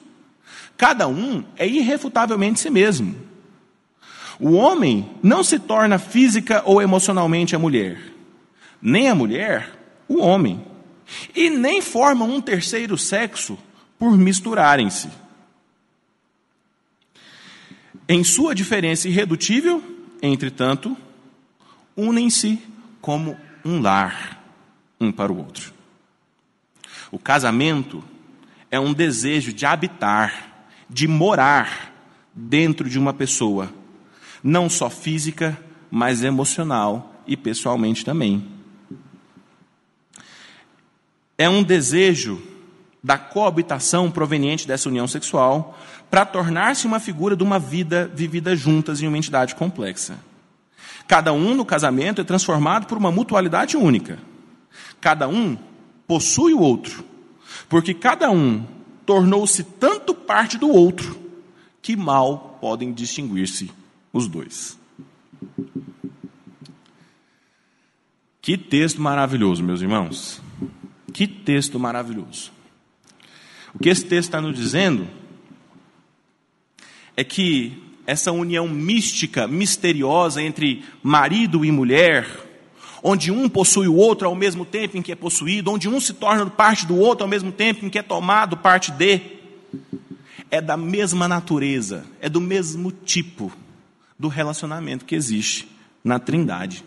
Cada 0.77 1.07
um 1.09 1.45
é 1.57 1.67
irrefutavelmente 1.67 2.61
si 2.61 2.71
mesmo. 2.71 3.15
O 4.39 4.53
homem 4.53 5.11
não 5.23 5.45
se 5.45 5.59
torna 5.59 5.99
física 5.99 6.63
ou 6.65 6.81
emocionalmente 6.81 7.55
a 7.55 7.59
mulher, 7.59 8.01
nem 8.81 9.09
a 9.09 9.15
mulher 9.15 9.79
o 10.09 10.23
homem, 10.23 10.65
e 11.35 11.51
nem 11.51 11.83
formam 11.83 12.31
um 12.31 12.41
terceiro 12.41 12.97
sexo 12.97 13.59
por 13.99 14.17
misturarem-se. 14.17 15.09
Em 18.13 18.25
sua 18.25 18.57
diferença 18.57 19.07
irredutível, 19.07 19.81
entretanto, 20.21 20.97
unem-se 21.97 22.59
como 23.01 23.37
um 23.65 23.81
lar 23.81 24.43
um 25.01 25.13
para 25.13 25.33
o 25.33 25.39
outro. 25.39 25.73
O 27.13 27.21
casamento 27.21 28.03
é 28.69 28.81
um 28.81 28.93
desejo 28.93 29.53
de 29.53 29.65
habitar, 29.65 30.67
de 30.89 31.07
morar 31.07 31.95
dentro 32.35 32.91
de 32.91 32.99
uma 32.99 33.15
pessoa, 33.15 33.73
não 34.43 34.69
só 34.69 34.91
física, 34.91 35.57
mas 35.89 36.25
emocional 36.25 37.23
e 37.29 37.37
pessoalmente 37.37 38.05
também. 38.05 38.45
É 41.39 41.49
um 41.49 41.63
desejo 41.63 42.43
da 43.03 43.17
coabitação 43.17 44.11
proveniente 44.11 44.67
dessa 44.67 44.89
união 44.89 45.07
sexual 45.07 45.79
para 46.11 46.27
tornar-se 46.27 46.87
uma 46.87 47.01
figura 47.01 47.35
de 47.35 47.43
uma 47.43 47.59
vida 47.59 48.11
vivida 48.15 48.55
juntas 48.55 49.01
em 49.01 49.07
uma 49.07 49.17
entidade 49.17 49.55
complexa. 49.55 50.19
Cada 51.07 51.33
um 51.33 51.55
no 51.55 51.65
casamento 51.65 52.21
é 52.21 52.25
transformado 52.25 52.87
por 52.87 52.99
uma 52.99 53.11
mutualidade 53.11 53.77
única. 53.77 54.19
Cada 55.01 55.27
um 55.29 55.57
possui 56.07 56.53
o 56.53 56.61
outro, 56.61 57.05
porque 57.69 57.95
cada 57.95 58.31
um 58.31 58.65
tornou-se 59.07 59.65
tanto 59.65 60.15
parte 60.15 60.59
do 60.59 60.69
outro 60.69 61.19
que 61.83 61.97
mal 61.97 62.59
podem 62.61 62.93
distinguir-se 62.93 63.71
os 64.13 64.29
dois. 64.29 64.79
Que 68.43 68.57
texto 68.57 69.01
maravilhoso, 69.01 69.63
meus 69.63 69.81
irmãos. 69.81 70.41
Que 71.13 71.27
texto 71.27 71.79
maravilhoso. 71.79 72.53
O 73.75 73.79
que 73.79 73.89
esse 73.89 74.05
texto 74.05 74.29
está 74.29 74.41
nos 74.41 74.57
dizendo 74.57 75.07
é 77.17 77.25
que 77.25 77.91
essa 78.07 78.33
união 78.33 78.67
mística, 78.67 79.47
misteriosa 79.47 80.43
entre 80.43 80.85
marido 81.03 81.65
e 81.65 81.71
mulher, 81.71 82.27
onde 83.03 83.31
um 83.31 83.49
possui 83.49 83.89
o 83.89 83.95
outro 83.95 84.27
ao 84.27 84.35
mesmo 84.35 84.65
tempo 84.65 84.97
em 84.97 85.03
que 85.03 85.13
é 85.13 85.15
possuído, 85.15 85.71
onde 85.71 85.89
um 85.89 86.01
se 86.01 86.15
torna 86.15 86.47
parte 86.49 86.87
do 86.87 86.97
outro 86.97 87.25
ao 87.25 87.29
mesmo 87.29 87.53
tempo 87.53 87.85
em 87.85 87.91
que 87.91 87.99
é 87.99 88.03
tomado 88.03 88.57
parte 88.57 88.91
de, 88.91 89.21
é 90.51 90.61
da 90.61 90.77
mesma 90.77 91.29
natureza, 91.29 92.05
é 92.21 92.29
do 92.29 92.41
mesmo 92.41 92.91
tipo 92.91 93.53
do 94.19 94.29
relacionamento 94.29 95.05
que 95.05 95.15
existe 95.15 95.69
na 96.03 96.19
Trindade. 96.19 96.85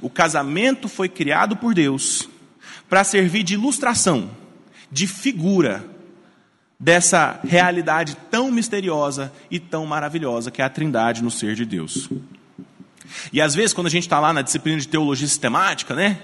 O 0.00 0.10
casamento 0.10 0.88
foi 0.88 1.08
criado 1.08 1.56
por 1.56 1.74
Deus 1.74 2.28
para 2.88 3.04
servir 3.04 3.42
de 3.42 3.54
ilustração, 3.54 4.30
de 4.94 5.08
figura 5.08 5.84
dessa 6.78 7.40
realidade 7.42 8.16
tão 8.30 8.48
misteriosa 8.52 9.32
e 9.50 9.58
tão 9.58 9.84
maravilhosa 9.84 10.52
que 10.52 10.62
é 10.62 10.64
a 10.64 10.68
Trindade 10.68 11.20
no 11.20 11.32
ser 11.32 11.56
de 11.56 11.64
Deus. 11.64 12.08
E 13.32 13.40
às 13.40 13.56
vezes, 13.56 13.72
quando 13.72 13.88
a 13.88 13.90
gente 13.90 14.04
está 14.04 14.20
lá 14.20 14.32
na 14.32 14.40
disciplina 14.40 14.78
de 14.78 14.86
teologia 14.86 15.26
sistemática, 15.26 15.96
né? 15.96 16.18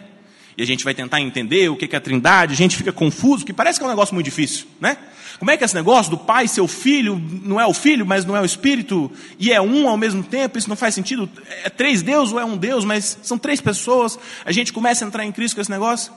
E 0.56 0.62
a 0.62 0.66
gente 0.66 0.84
vai 0.84 0.94
tentar 0.94 1.20
entender 1.20 1.68
o 1.68 1.76
que 1.76 1.92
é 1.92 1.98
a 1.98 2.00
Trindade, 2.00 2.54
a 2.54 2.56
gente 2.56 2.76
fica 2.76 2.92
confuso, 2.92 3.38
porque 3.38 3.52
parece 3.52 3.80
que 3.80 3.82
é 3.82 3.86
um 3.86 3.90
negócio 3.90 4.14
muito 4.14 4.26
difícil, 4.26 4.66
né? 4.80 4.96
Como 5.40 5.50
é 5.50 5.56
que 5.56 5.64
é 5.64 5.66
esse 5.66 5.74
negócio 5.74 6.08
do 6.08 6.18
pai 6.18 6.46
ser 6.46 6.60
o 6.60 6.68
filho, 6.68 7.20
não 7.42 7.60
é 7.60 7.66
o 7.66 7.74
filho, 7.74 8.06
mas 8.06 8.24
não 8.24 8.36
é 8.36 8.40
o 8.40 8.44
espírito, 8.44 9.10
e 9.36 9.50
é 9.50 9.60
um 9.60 9.88
ao 9.88 9.96
mesmo 9.96 10.22
tempo, 10.22 10.58
isso 10.58 10.68
não 10.68 10.76
faz 10.76 10.94
sentido? 10.94 11.28
É 11.64 11.70
três 11.70 12.02
deuses 12.02 12.32
ou 12.32 12.38
é 12.38 12.44
um 12.44 12.56
Deus, 12.56 12.84
mas 12.84 13.18
são 13.20 13.36
três 13.36 13.60
pessoas, 13.60 14.16
a 14.44 14.52
gente 14.52 14.72
começa 14.72 15.04
a 15.04 15.08
entrar 15.08 15.24
em 15.24 15.32
crise 15.32 15.54
com 15.54 15.60
esse 15.60 15.70
negócio. 15.70 16.12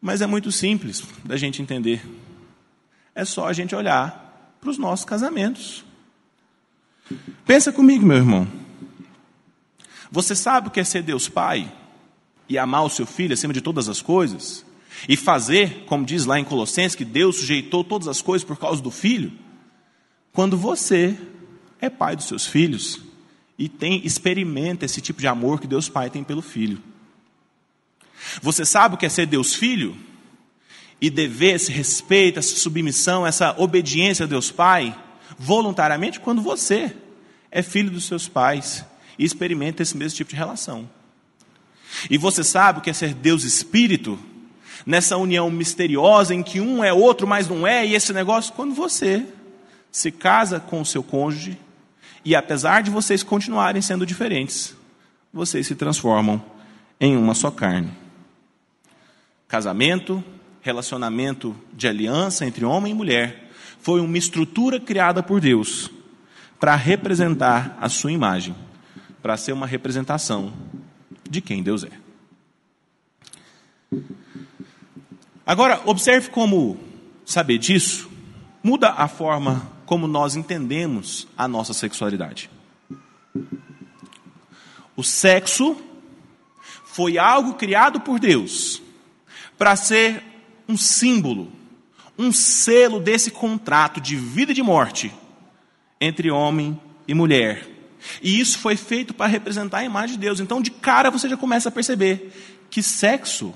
Mas 0.00 0.20
é 0.20 0.26
muito 0.26 0.52
simples 0.52 1.02
da 1.24 1.36
gente 1.36 1.60
entender 1.60 2.02
é 3.18 3.24
só 3.24 3.48
a 3.48 3.52
gente 3.52 3.74
olhar 3.74 4.56
para 4.60 4.70
os 4.70 4.78
nossos 4.78 5.04
casamentos. 5.04 5.84
Pensa 7.44 7.72
comigo, 7.72 8.06
meu 8.06 8.16
irmão. 8.16 8.46
Você 10.08 10.36
sabe 10.36 10.68
o 10.68 10.70
que 10.70 10.78
é 10.78 10.84
ser 10.84 11.02
Deus 11.02 11.28
Pai 11.28 11.68
e 12.48 12.56
amar 12.56 12.84
o 12.84 12.88
seu 12.88 13.04
filho 13.04 13.34
acima 13.34 13.52
de 13.52 13.60
todas 13.60 13.88
as 13.88 14.00
coisas? 14.00 14.64
E 15.08 15.16
fazer, 15.16 15.84
como 15.86 16.06
diz 16.06 16.26
lá 16.26 16.38
em 16.38 16.44
Colossenses, 16.44 16.94
que 16.94 17.04
Deus 17.04 17.38
sujeitou 17.38 17.82
todas 17.82 18.06
as 18.06 18.22
coisas 18.22 18.46
por 18.46 18.56
causa 18.56 18.80
do 18.80 18.90
filho? 18.92 19.32
Quando 20.32 20.56
você 20.56 21.18
é 21.80 21.90
pai 21.90 22.14
dos 22.14 22.26
seus 22.26 22.46
filhos 22.46 23.00
e 23.58 23.68
tem 23.68 24.06
experimenta 24.06 24.84
esse 24.84 25.00
tipo 25.00 25.20
de 25.20 25.26
amor 25.26 25.60
que 25.60 25.66
Deus 25.66 25.88
Pai 25.88 26.08
tem 26.08 26.22
pelo 26.22 26.40
filho. 26.40 26.80
Você 28.42 28.64
sabe 28.64 28.94
o 28.94 28.98
que 28.98 29.06
é 29.06 29.08
ser 29.08 29.26
Deus 29.26 29.54
Filho? 29.54 29.96
e 31.00 31.10
dever 31.10 31.54
esse 31.54 31.70
respeito, 31.70 32.38
essa 32.38 32.56
submissão, 32.56 33.26
essa 33.26 33.54
obediência 33.58 34.24
a 34.24 34.28
Deus 34.28 34.50
Pai, 34.50 34.96
voluntariamente, 35.38 36.20
quando 36.20 36.42
você 36.42 36.94
é 37.50 37.62
filho 37.62 37.90
dos 37.90 38.04
seus 38.04 38.28
pais 38.28 38.84
e 39.18 39.24
experimenta 39.24 39.82
esse 39.82 39.96
mesmo 39.96 40.16
tipo 40.16 40.30
de 40.30 40.36
relação. 40.36 40.88
E 42.10 42.18
você 42.18 42.42
sabe 42.42 42.78
o 42.78 42.82
que 42.82 42.90
é 42.90 42.92
ser 42.92 43.14
Deus 43.14 43.44
Espírito, 43.44 44.18
nessa 44.84 45.16
união 45.16 45.50
misteriosa 45.50 46.34
em 46.34 46.42
que 46.42 46.60
um 46.60 46.82
é 46.82 46.92
outro, 46.92 47.26
mas 47.26 47.48
não 47.48 47.66
é, 47.66 47.86
e 47.86 47.94
esse 47.94 48.12
negócio, 48.12 48.52
quando 48.54 48.74
você 48.74 49.24
se 49.90 50.10
casa 50.10 50.60
com 50.60 50.80
o 50.80 50.86
seu 50.86 51.02
cônjuge, 51.02 51.58
e 52.24 52.34
apesar 52.34 52.82
de 52.82 52.90
vocês 52.90 53.22
continuarem 53.22 53.80
sendo 53.80 54.04
diferentes, 54.04 54.74
vocês 55.32 55.66
se 55.66 55.74
transformam 55.74 56.42
em 57.00 57.16
uma 57.16 57.34
só 57.34 57.50
carne. 57.50 57.90
Casamento, 59.48 60.22
relacionamento 60.60 61.56
de 61.72 61.88
aliança 61.88 62.44
entre 62.44 62.66
homem 62.66 62.92
e 62.92 62.94
mulher, 62.94 63.50
foi 63.80 63.98
uma 64.00 64.18
estrutura 64.18 64.78
criada 64.78 65.22
por 65.22 65.40
Deus 65.40 65.90
para 66.60 66.76
representar 66.76 67.78
a 67.80 67.88
sua 67.88 68.12
imagem, 68.12 68.54
para 69.22 69.38
ser 69.38 69.52
uma 69.52 69.66
representação 69.66 70.52
de 71.28 71.40
quem 71.40 71.62
Deus 71.62 71.84
é. 71.84 71.90
Agora, 75.46 75.80
observe 75.86 76.28
como 76.28 76.78
saber 77.24 77.56
disso 77.56 78.10
muda 78.62 78.90
a 78.90 79.08
forma 79.08 79.72
como 79.86 80.06
nós 80.06 80.36
entendemos 80.36 81.26
a 81.38 81.48
nossa 81.48 81.72
sexualidade. 81.72 82.50
O 84.94 85.02
sexo 85.02 85.74
foi 86.84 87.16
algo 87.16 87.54
criado 87.54 88.00
por 88.00 88.18
Deus 88.18 88.82
para 89.58 89.74
ser 89.74 90.22
um 90.68 90.76
símbolo, 90.76 91.50
um 92.16 92.32
selo 92.32 93.00
desse 93.00 93.30
contrato 93.30 94.00
de 94.00 94.16
vida 94.16 94.52
e 94.52 94.54
de 94.54 94.62
morte 94.62 95.12
entre 96.00 96.30
homem 96.30 96.80
e 97.06 97.12
mulher. 97.12 97.68
E 98.22 98.38
isso 98.38 98.58
foi 98.58 98.76
feito 98.76 99.12
para 99.12 99.26
representar 99.26 99.78
a 99.78 99.84
imagem 99.84 100.16
de 100.16 100.20
Deus. 100.20 100.40
Então, 100.40 100.62
de 100.62 100.70
cara, 100.70 101.10
você 101.10 101.28
já 101.28 101.36
começa 101.36 101.68
a 101.68 101.72
perceber 101.72 102.32
que 102.70 102.82
sexo 102.82 103.52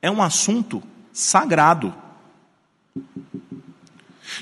é 0.00 0.10
um 0.10 0.22
assunto 0.22 0.82
sagrado. 1.12 1.94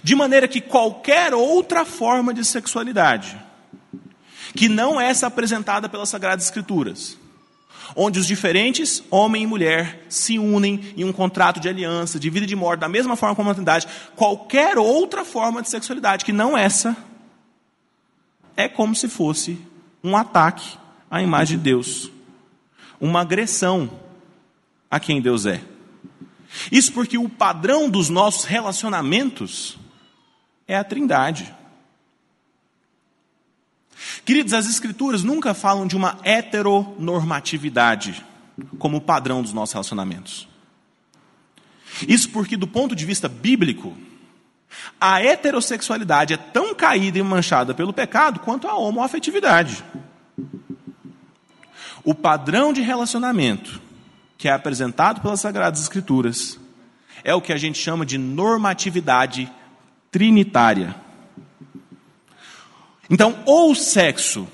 De 0.03 0.15
maneira 0.15 0.47
que 0.47 0.61
qualquer 0.61 1.35
outra 1.35 1.85
forma 1.85 2.33
de 2.33 2.45
sexualidade, 2.45 3.37
que 4.55 4.69
não 4.69 5.01
é 5.01 5.09
essa 5.09 5.27
apresentada 5.27 5.89
pelas 5.89 6.09
Sagradas 6.09 6.45
Escrituras, 6.45 7.19
onde 7.95 8.19
os 8.19 8.27
diferentes, 8.27 9.03
homem 9.11 9.43
e 9.43 9.47
mulher, 9.47 10.05
se 10.09 10.39
unem 10.39 10.95
em 10.97 11.05
um 11.05 11.13
contrato 11.13 11.61
de 11.61 11.69
aliança, 11.69 12.19
de 12.19 12.31
vida 12.31 12.45
e 12.45 12.49
de 12.49 12.57
morte, 12.57 12.81
da 12.81 12.89
mesma 12.89 13.17
forma 13.17 13.35
como 13.35 13.51
a 13.51 13.55
Trindade, 13.55 13.87
qualquer 14.17 14.79
outra 14.79 15.25
forma 15.25 15.63
de 15.63 15.69
sexualidade 15.69 16.25
que 16.25 16.33
não 16.33 16.57
essa, 16.57 16.97
é 18.57 18.69
como 18.69 18.95
se 18.95 19.09
fosse 19.09 19.59
um 20.03 20.17
ataque 20.17 20.77
à 21.11 21.23
imagem 21.23 21.57
de 21.57 21.65
Deus, 21.65 22.11
uma 23.01 23.21
agressão 23.23 23.91
a 24.91 24.99
quem 24.99 25.21
Deus 25.21 25.47
é. 25.47 25.63
Isso 26.71 26.93
porque 26.93 27.17
o 27.17 27.29
padrão 27.29 27.89
dos 27.89 28.09
nossos 28.09 28.45
relacionamentos 28.45 29.79
é 30.67 30.77
a 30.77 30.85
Trindade. 30.85 31.55
Queridos, 34.31 34.53
as 34.53 34.69
Escrituras 34.69 35.25
nunca 35.25 35.53
falam 35.53 35.89
de 35.89 35.97
uma 35.97 36.17
heteronormatividade 36.23 38.25
como 38.79 39.01
padrão 39.01 39.43
dos 39.43 39.53
nossos 39.53 39.73
relacionamentos. 39.73 40.47
Isso 42.07 42.31
porque, 42.31 42.57
do 42.57 42.69
ponto 42.69 42.95
de 42.95 43.05
vista 43.05 43.29
bíblico, 43.29 43.93
a 45.01 45.21
heterossexualidade 45.21 46.35
é 46.35 46.37
tão 46.37 46.73
caída 46.77 47.19
e 47.19 47.23
manchada 47.25 47.75
pelo 47.75 47.93
pecado 47.93 48.39
quanto 48.39 48.69
a 48.69 48.77
homoafetividade. 48.77 49.85
O 52.05 52.15
padrão 52.15 52.73
de 52.73 52.83
relacionamento 52.83 53.83
que 54.39 54.47
é 54.47 54.53
apresentado 54.53 55.21
pelas 55.21 55.41
Sagradas 55.41 55.81
Escrituras 55.81 56.57
é 57.25 57.35
o 57.35 57.43
que 57.43 57.53
a 57.53 57.59
gente 57.59 57.81
chama 57.81 58.07
de 58.07 58.17
normatividade 58.17 59.51
trinitária. 60.09 60.95
Então, 63.11 63.43
ou 63.45 63.73
o 63.73 63.75
sexo 63.75 64.47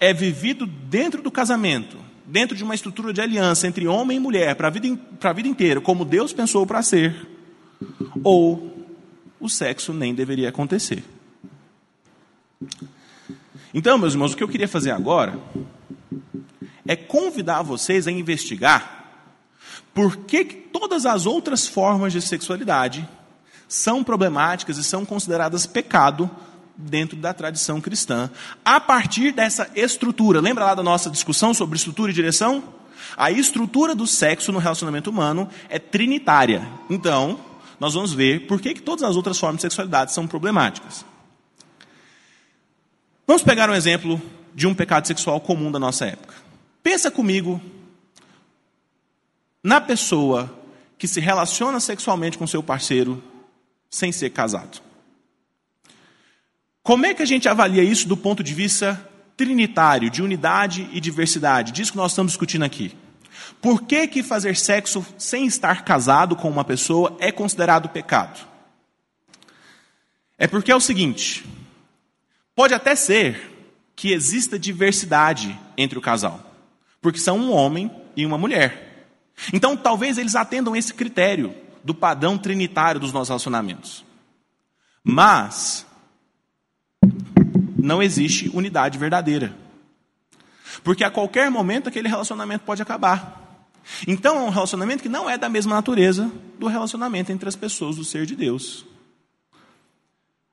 é 0.00 0.12
vivido 0.12 0.66
dentro 0.66 1.22
do 1.22 1.30
casamento, 1.30 1.96
dentro 2.26 2.56
de 2.56 2.64
uma 2.64 2.74
estrutura 2.74 3.12
de 3.12 3.20
aliança 3.20 3.68
entre 3.68 3.86
homem 3.86 4.16
e 4.16 4.20
mulher 4.20 4.56
para 4.56 4.66
a 4.66 4.70
vida, 4.70 4.88
vida 5.34 5.48
inteira, 5.48 5.80
como 5.80 6.04
Deus 6.04 6.32
pensou 6.32 6.66
para 6.66 6.82
ser, 6.82 7.28
ou 8.24 8.88
o 9.38 9.48
sexo 9.48 9.92
nem 9.92 10.12
deveria 10.12 10.48
acontecer. 10.48 11.04
Então, 13.72 13.96
meus 13.96 14.14
irmãos, 14.14 14.32
o 14.32 14.36
que 14.36 14.42
eu 14.42 14.48
queria 14.48 14.68
fazer 14.68 14.90
agora 14.90 15.38
é 16.86 16.96
convidar 16.96 17.62
vocês 17.62 18.08
a 18.08 18.12
investigar 18.12 19.04
por 19.94 20.16
que 20.16 20.44
todas 20.44 21.06
as 21.06 21.26
outras 21.26 21.66
formas 21.66 22.12
de 22.12 22.20
sexualidade 22.20 23.08
são 23.68 24.02
problemáticas 24.02 24.76
e 24.76 24.84
são 24.84 25.04
consideradas 25.04 25.66
pecado 25.66 26.30
dentro 26.76 27.16
da 27.16 27.32
tradição 27.34 27.80
cristã, 27.80 28.30
a 28.64 28.80
partir 28.80 29.32
dessa 29.32 29.70
estrutura. 29.74 30.40
Lembra 30.40 30.64
lá 30.64 30.74
da 30.74 30.82
nossa 30.82 31.10
discussão 31.10 31.52
sobre 31.52 31.76
estrutura 31.76 32.10
e 32.10 32.14
direção? 32.14 32.62
A 33.16 33.30
estrutura 33.30 33.94
do 33.94 34.06
sexo 34.06 34.52
no 34.52 34.58
relacionamento 34.58 35.10
humano 35.10 35.48
é 35.68 35.78
trinitária. 35.78 36.66
Então, 36.88 37.38
nós 37.78 37.94
vamos 37.94 38.12
ver 38.12 38.46
por 38.46 38.60
que, 38.60 38.74
que 38.74 38.82
todas 38.82 39.02
as 39.02 39.16
outras 39.16 39.38
formas 39.38 39.56
de 39.56 39.62
sexualidade 39.62 40.12
são 40.12 40.26
problemáticas. 40.26 41.04
Vamos 43.26 43.42
pegar 43.42 43.68
um 43.68 43.74
exemplo 43.74 44.20
de 44.54 44.66
um 44.66 44.74
pecado 44.74 45.06
sexual 45.06 45.40
comum 45.40 45.70
da 45.70 45.78
nossa 45.78 46.06
época. 46.06 46.34
Pensa 46.82 47.10
comigo 47.10 47.60
na 49.62 49.80
pessoa 49.80 50.52
que 50.98 51.06
se 51.06 51.20
relaciona 51.20 51.80
sexualmente 51.80 52.38
com 52.38 52.46
seu 52.46 52.62
parceiro 52.62 53.22
sem 53.90 54.10
ser 54.12 54.30
casado. 54.30 54.80
Como 56.82 57.06
é 57.06 57.14
que 57.14 57.22
a 57.22 57.26
gente 57.26 57.48
avalia 57.48 57.84
isso 57.84 58.08
do 58.08 58.16
ponto 58.16 58.42
de 58.42 58.52
vista 58.52 59.08
trinitário, 59.36 60.10
de 60.10 60.20
unidade 60.20 60.88
e 60.92 61.00
diversidade? 61.00 61.70
Disso 61.70 61.92
que 61.92 61.96
nós 61.96 62.10
estamos 62.12 62.32
discutindo 62.32 62.64
aqui. 62.64 62.92
Por 63.60 63.82
que, 63.82 64.08
que 64.08 64.22
fazer 64.22 64.56
sexo 64.56 65.06
sem 65.16 65.46
estar 65.46 65.84
casado 65.84 66.34
com 66.34 66.50
uma 66.50 66.64
pessoa 66.64 67.16
é 67.20 67.30
considerado 67.30 67.88
pecado? 67.88 68.40
É 70.36 70.48
porque 70.48 70.72
é 70.72 70.76
o 70.76 70.80
seguinte: 70.80 71.44
pode 72.54 72.74
até 72.74 72.96
ser 72.96 73.50
que 73.94 74.12
exista 74.12 74.58
diversidade 74.58 75.56
entre 75.78 75.96
o 75.96 76.02
casal, 76.02 76.40
porque 77.00 77.20
são 77.20 77.38
um 77.38 77.52
homem 77.52 77.90
e 78.16 78.26
uma 78.26 78.36
mulher. 78.36 79.06
Então, 79.52 79.76
talvez 79.76 80.18
eles 80.18 80.34
atendam 80.34 80.74
esse 80.74 80.92
critério 80.92 81.54
do 81.84 81.94
padrão 81.94 82.36
trinitário 82.36 83.00
dos 83.00 83.12
nossos 83.12 83.28
relacionamentos. 83.28 84.04
Mas 85.04 85.86
não 87.82 88.02
existe 88.02 88.48
unidade 88.54 88.96
verdadeira. 88.96 89.54
Porque 90.84 91.02
a 91.02 91.10
qualquer 91.10 91.50
momento 91.50 91.88
aquele 91.88 92.08
relacionamento 92.08 92.64
pode 92.64 92.80
acabar. 92.80 93.66
Então 94.06 94.36
é 94.36 94.40
um 94.42 94.50
relacionamento 94.50 95.02
que 95.02 95.08
não 95.08 95.28
é 95.28 95.36
da 95.36 95.48
mesma 95.48 95.74
natureza 95.74 96.30
do 96.58 96.68
relacionamento 96.68 97.32
entre 97.32 97.48
as 97.48 97.56
pessoas 97.56 97.96
do 97.96 98.04
ser 98.04 98.24
de 98.24 98.36
Deus. 98.36 98.86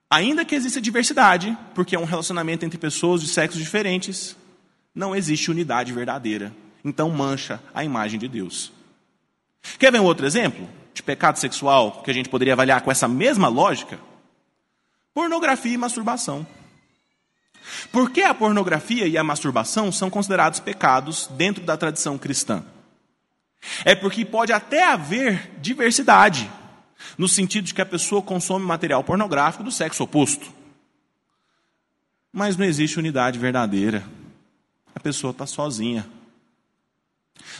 Ainda 0.10 0.44
que 0.44 0.56
exista 0.56 0.82
diversidade, 0.82 1.56
porque 1.76 1.96
é 1.96 2.00
um 2.00 2.04
relacionamento 2.04 2.65
entre 2.65 2.80
pessoas 2.80 3.22
de 3.22 3.28
sexos 3.28 3.62
diferentes, 3.62 4.36
não 4.94 5.15
existe 5.15 5.52
unidade 5.52 5.94
verdadeira. 5.94 6.52
Então 6.84 7.12
mancha 7.12 7.62
a 7.76 7.84
imagem 7.84 8.20
de 8.20 8.28
Deus. 8.28 8.72
Quer 9.78 9.92
ver 9.92 10.02
um 10.02 10.06
outro 10.06 10.26
exemplo 10.26 10.68
de 10.96 11.04
pecado 11.04 11.38
sexual 11.38 12.02
que 12.02 12.10
a 12.10 12.13
gente 12.13 12.28
poderia 12.28 12.54
avaliar 12.54 12.82
com 12.82 12.89
essa 12.89 13.08
mesma 13.08 13.48
lógica? 13.48 14.00
Pornografia 15.13 15.74
e 15.74 15.78
masturbação. 15.78 16.48
Por 17.92 18.12
que 18.12 18.22
a 18.22 18.34
pornografia 18.34 19.08
e 19.08 19.18
a 19.18 19.24
masturbação 19.24 19.92
são 19.92 20.10
considerados 20.10 20.60
pecados 20.60 21.28
dentro 21.32 21.64
da 21.64 21.78
tradição 21.78 22.18
cristã? 22.18 22.64
É 23.84 23.96
porque 23.96 24.26
pode 24.26 24.54
até 24.54 24.86
haver 24.86 25.52
diversidade, 25.60 26.50
no 27.18 27.28
sentido 27.28 27.66
de 27.66 27.74
que 27.74 27.82
a 27.82 27.86
pessoa 27.86 28.22
consome 28.22 28.66
material 28.66 29.04
pornográfico 29.04 29.64
do 29.64 29.72
sexo 29.72 30.04
oposto. 30.04 30.52
Mas 32.32 32.56
não 32.56 32.66
existe 32.66 33.00
unidade 33.00 33.40
verdadeira. 33.40 34.04
A 34.96 35.00
pessoa 35.00 35.32
está 35.32 35.46
sozinha. 35.46 36.08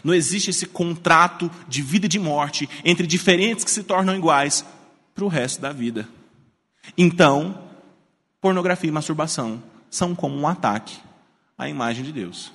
Não 0.04 0.13
existe 0.13 0.50
esse 0.50 0.65
contrato 0.65 1.50
de 1.67 1.82
vida 1.82 2.06
e 2.06 2.10
de 2.10 2.19
morte 2.19 2.69
entre 2.84 3.08
diferentes 3.08 3.63
que 3.63 3.72
se 3.72 3.84
tornam 3.84 4.15
iguais 4.15 4.65
para 5.15 5.24
o 5.24 5.28
resto 5.28 5.62
da 5.62 5.72
vida. 5.72 6.08
Então, 6.98 7.69
pornografia 8.41 8.89
e 8.89 8.91
masturbação 8.91 9.62
são 9.89 10.13
como 10.15 10.38
um 10.38 10.47
ataque 10.47 10.97
à 11.58 11.67
imagem 11.67 12.04
de 12.04 12.12
Deus. 12.12 12.52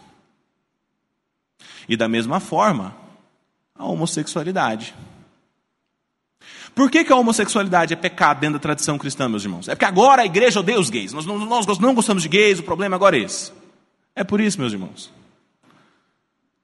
E 1.89 1.97
da 1.97 2.09
mesma 2.09 2.41
forma, 2.41 2.97
a 3.75 3.85
homossexualidade. 3.85 4.95
Por 6.75 6.91
que, 6.91 7.05
que 7.05 7.13
a 7.13 7.17
homossexualidade 7.17 7.93
é 7.93 7.97
pecado 7.97 8.41
dentro 8.41 8.55
da 8.55 8.63
tradição 8.63 8.99
cristã, 8.99 9.29
meus 9.29 9.45
irmãos? 9.45 9.69
É 9.69 9.75
porque 9.75 9.85
agora 9.85 10.23
a 10.23 10.27
igreja 10.27 10.61
odeia 10.61 10.81
os 10.81 10.91
gays. 10.91 11.13
Nós 11.13 11.25
não, 11.25 11.39
nós 11.39 11.79
não 11.79 11.95
gostamos 11.95 12.23
de 12.23 12.29
gays, 12.29 12.59
o 12.59 12.65
problema 12.65 12.97
agora 12.97 13.17
é 13.17 13.21
esse. 13.21 13.53
É 14.17 14.25
por 14.25 14.41
isso, 14.41 14.61
meus 14.61 14.73
irmãos. 14.73 15.13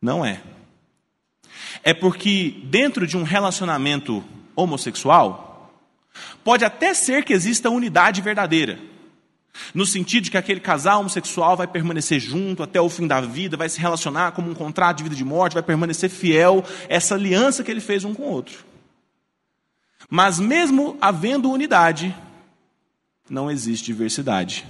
Não 0.00 0.24
é. 0.24 0.40
É 1.82 1.94
porque 1.94 2.60
dentro 2.64 3.06
de 3.06 3.16
um 3.16 3.22
relacionamento 3.22 4.24
homossexual, 4.54 5.72
pode 6.42 6.64
até 6.64 6.92
ser 6.94 7.24
que 7.24 7.32
exista 7.32 7.70
unidade 7.70 8.20
verdadeira. 8.20 8.78
No 9.74 9.84
sentido 9.84 10.24
de 10.24 10.30
que 10.30 10.36
aquele 10.36 10.60
casal 10.60 11.00
homossexual 11.00 11.56
vai 11.56 11.66
permanecer 11.66 12.20
junto 12.20 12.62
até 12.62 12.80
o 12.80 12.88
fim 12.88 13.06
da 13.06 13.20
vida, 13.20 13.56
vai 13.56 13.68
se 13.68 13.80
relacionar 13.80 14.32
como 14.32 14.50
um 14.50 14.54
contrato 14.54 14.98
de 14.98 15.02
vida 15.04 15.14
e 15.14 15.18
de 15.18 15.24
morte, 15.24 15.54
vai 15.54 15.62
permanecer 15.62 16.08
fiel 16.08 16.64
a 16.88 16.94
essa 16.94 17.14
aliança 17.14 17.62
que 17.62 17.70
ele 17.70 17.80
fez 17.80 18.04
um 18.04 18.14
com 18.14 18.22
o 18.22 18.30
outro. 18.30 18.64
Mas 20.08 20.40
mesmo 20.40 20.96
havendo 21.00 21.50
unidade, 21.50 22.14
não 23.28 23.50
existe 23.50 23.86
diversidade. 23.86 24.66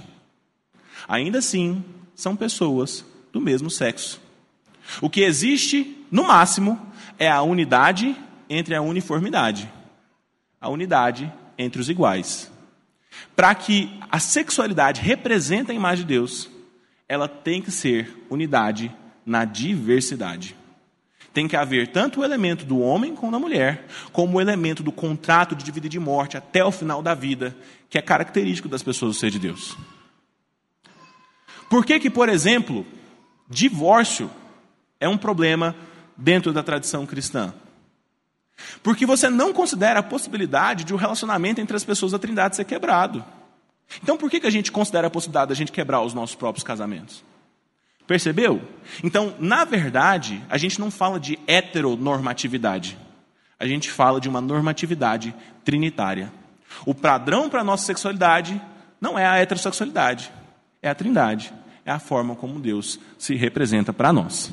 Ainda 1.07 1.39
assim, 1.39 1.83
são 2.15 2.35
pessoas 2.35 3.03
do 3.33 3.41
mesmo 3.41 3.69
sexo. 3.69 4.21
O 5.01 5.09
que 5.09 5.21
existe, 5.21 6.05
no 6.11 6.25
máximo, 6.25 6.79
é 7.17 7.29
a 7.29 7.41
unidade 7.41 8.15
entre 8.49 8.75
a 8.75 8.81
uniformidade. 8.81 9.71
A 10.59 10.69
unidade 10.69 11.31
entre 11.57 11.81
os 11.81 11.89
iguais. 11.89 12.51
Para 13.35 13.53
que 13.55 13.89
a 14.09 14.19
sexualidade 14.19 15.01
represente 15.01 15.71
a 15.71 15.73
imagem 15.73 16.05
de 16.05 16.13
Deus, 16.13 16.49
ela 17.07 17.27
tem 17.27 17.61
que 17.61 17.71
ser 17.71 18.25
unidade 18.29 18.93
na 19.25 19.45
diversidade. 19.45 20.55
Tem 21.33 21.47
que 21.47 21.55
haver 21.55 21.87
tanto 21.87 22.19
o 22.19 22.23
elemento 22.23 22.65
do 22.65 22.79
homem 22.79 23.15
como 23.15 23.31
da 23.31 23.39
mulher, 23.39 23.87
como 24.11 24.37
o 24.37 24.41
elemento 24.41 24.83
do 24.83 24.91
contrato 24.91 25.55
de 25.55 25.71
vida 25.71 25.87
e 25.87 25.89
de 25.89 25.99
morte 25.99 26.35
até 26.35 26.63
o 26.63 26.71
final 26.71 27.01
da 27.01 27.13
vida, 27.13 27.55
que 27.89 27.97
é 27.97 28.01
característico 28.01 28.67
das 28.67 28.83
pessoas 28.83 29.15
do 29.15 29.19
ser 29.19 29.31
de 29.31 29.39
Deus. 29.39 29.77
Por 31.69 31.85
que 31.85 31.99
que, 31.99 32.09
por 32.09 32.27
exemplo, 32.27 32.85
divórcio 33.49 34.29
é 34.99 35.07
um 35.07 35.17
problema 35.17 35.73
dentro 36.17 36.51
da 36.51 36.61
tradição 36.61 37.05
cristã? 37.05 37.53
Porque 38.83 39.05
você 39.05 39.29
não 39.29 39.53
considera 39.53 39.99
a 39.99 40.03
possibilidade 40.03 40.83
de 40.83 40.93
o 40.93 40.95
um 40.95 40.99
relacionamento 40.99 41.61
entre 41.61 41.75
as 41.75 41.83
pessoas 41.83 42.11
da 42.11 42.19
Trindade 42.19 42.55
ser 42.55 42.65
quebrado. 42.65 43.23
Então 44.01 44.17
por 44.17 44.29
que, 44.29 44.39
que 44.39 44.47
a 44.47 44.51
gente 44.51 44.71
considera 44.71 45.07
a 45.07 45.09
possibilidade 45.09 45.49
da 45.49 45.55
gente 45.55 45.71
quebrar 45.71 46.01
os 46.01 46.13
nossos 46.13 46.35
próprios 46.35 46.63
casamentos? 46.63 47.23
Percebeu? 48.07 48.61
Então, 49.03 49.35
na 49.39 49.63
verdade, 49.63 50.43
a 50.49 50.57
gente 50.57 50.79
não 50.79 50.91
fala 50.91 51.19
de 51.19 51.39
heteronormatividade. 51.47 52.97
A 53.59 53.65
gente 53.65 53.91
fala 53.91 54.19
de 54.19 54.27
uma 54.27 54.41
normatividade 54.41 55.33
trinitária. 55.63 56.31
O 56.85 56.95
padrão 56.95 57.49
para 57.49 57.61
a 57.61 57.63
nossa 57.63 57.85
sexualidade 57.85 58.59
não 58.99 59.17
é 59.17 59.25
a 59.25 59.37
heterossexualidade, 59.37 60.31
é 60.81 60.89
a 60.89 60.95
trindade. 60.95 61.53
É 61.85 61.91
a 61.91 61.99
forma 61.99 62.35
como 62.35 62.59
Deus 62.59 62.99
se 63.17 63.35
representa 63.35 63.91
para 63.91 64.13
nós. 64.13 64.51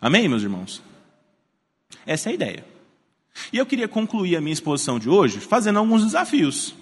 Amém, 0.00 0.28
meus 0.28 0.42
irmãos? 0.42 0.82
Essa 2.06 2.28
é 2.28 2.32
a 2.32 2.34
ideia. 2.34 2.64
E 3.52 3.58
eu 3.58 3.66
queria 3.66 3.88
concluir 3.88 4.36
a 4.36 4.40
minha 4.40 4.52
exposição 4.52 4.98
de 4.98 5.08
hoje 5.08 5.40
fazendo 5.40 5.78
alguns 5.78 6.04
desafios. 6.04 6.74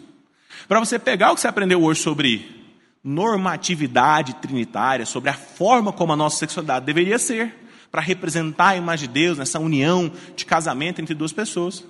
Para 0.68 0.80
você 0.80 0.98
pegar 0.98 1.32
o 1.32 1.34
que 1.34 1.40
você 1.40 1.48
aprendeu 1.48 1.82
hoje 1.82 2.00
sobre 2.00 2.62
normatividade 3.02 4.34
trinitária, 4.36 5.04
sobre 5.04 5.30
a 5.30 5.34
forma 5.34 5.92
como 5.92 6.12
a 6.12 6.16
nossa 6.16 6.36
sexualidade 6.36 6.86
deveria 6.86 7.18
ser, 7.18 7.54
para 7.90 8.00
representar 8.00 8.68
a 8.68 8.76
imagem 8.76 9.08
de 9.08 9.14
Deus 9.14 9.38
nessa 9.38 9.58
união 9.58 10.10
de 10.34 10.46
casamento 10.46 11.00
entre 11.00 11.14
duas 11.14 11.32
pessoas, 11.32 11.84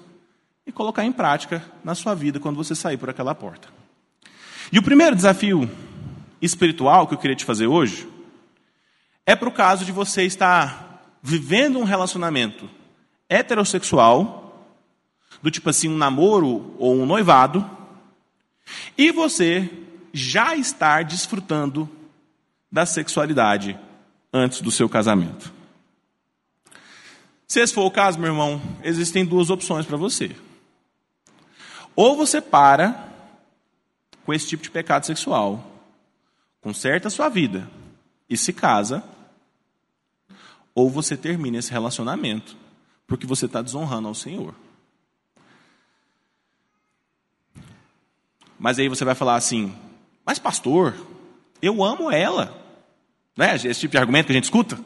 e 0.67 0.73
colocar 0.73 1.05
em 1.05 1.13
prática 1.13 1.65
na 1.85 1.95
sua 1.95 2.15
vida 2.15 2.41
quando 2.41 2.57
você 2.57 2.75
sair 2.75 2.97
por 2.97 3.11
aquela 3.11 3.35
porta. 3.35 3.69
E 4.73 4.79
o 4.79 4.83
primeiro 4.83 5.15
desafio 5.15 5.71
espiritual 6.41 7.07
que 7.07 7.15
eu 7.15 7.19
queria 7.19 7.37
te 7.37 7.45
fazer 7.45 7.67
hoje 7.67 8.09
é 9.27 9.37
para 9.37 9.49
o 9.49 9.53
caso 9.53 9.85
de 9.85 9.93
você 9.93 10.25
estar 10.25 11.17
vivendo 11.23 11.79
um 11.79 11.85
relacionamento 11.85 12.69
heterossexual, 13.29 14.42
do 15.43 15.51
tipo 15.51 15.69
assim, 15.69 15.89
um 15.89 15.97
namoro 15.97 16.75
ou 16.79 16.95
um 16.95 17.05
noivado, 17.05 17.69
e 18.97 19.11
você 19.11 19.69
já 20.13 20.55
estar 20.55 21.05
desfrutando 21.05 21.89
da 22.71 22.87
sexualidade 22.87 23.79
antes 24.33 24.61
do 24.61 24.71
seu 24.71 24.89
casamento. 24.89 25.53
Se 27.47 27.61
esse 27.61 27.75
for 27.75 27.85
o 27.85 27.91
caso, 27.91 28.19
meu 28.19 28.31
irmão, 28.31 28.63
existem 28.83 29.27
duas 29.27 29.51
opções 29.51 29.85
para 29.85 29.97
você. 29.97 30.35
Ou 31.95 32.17
você 32.17 32.41
para 32.41 33.13
com 34.25 34.33
esse 34.33 34.49
tipo 34.49 34.63
de 34.63 34.71
pecado 34.71 35.05
sexual, 35.05 35.83
conserta 36.61 37.09
a 37.09 37.11
sua 37.11 37.29
vida 37.29 37.69
e 38.31 38.37
se 38.37 38.53
casa, 38.53 39.05
ou 40.75 40.89
você 40.89 41.17
termina 41.17 41.59
esse 41.59 41.71
relacionamento, 41.71 42.57
porque 43.07 43.27
você 43.27 43.47
está 43.47 43.61
desonrando 43.61 44.09
ao 44.09 44.15
Senhor. 44.15 44.55
Mas 48.63 48.79
aí 48.79 48.89
você 48.89 49.05
vai 49.05 49.17
falar 49.17 49.35
assim: 49.35 49.75
mas, 50.25 50.39
pastor, 50.39 50.95
eu 51.61 51.83
amo 51.83 52.13
ela. 52.13 52.57
Né? 53.37 53.57
Esse 53.57 53.81
tipo 53.81 53.91
de 53.91 53.99
argumento 53.99 54.27
que 54.27 54.33
a 54.33 54.35
gente 54.37 54.45
escuta. 54.45 54.79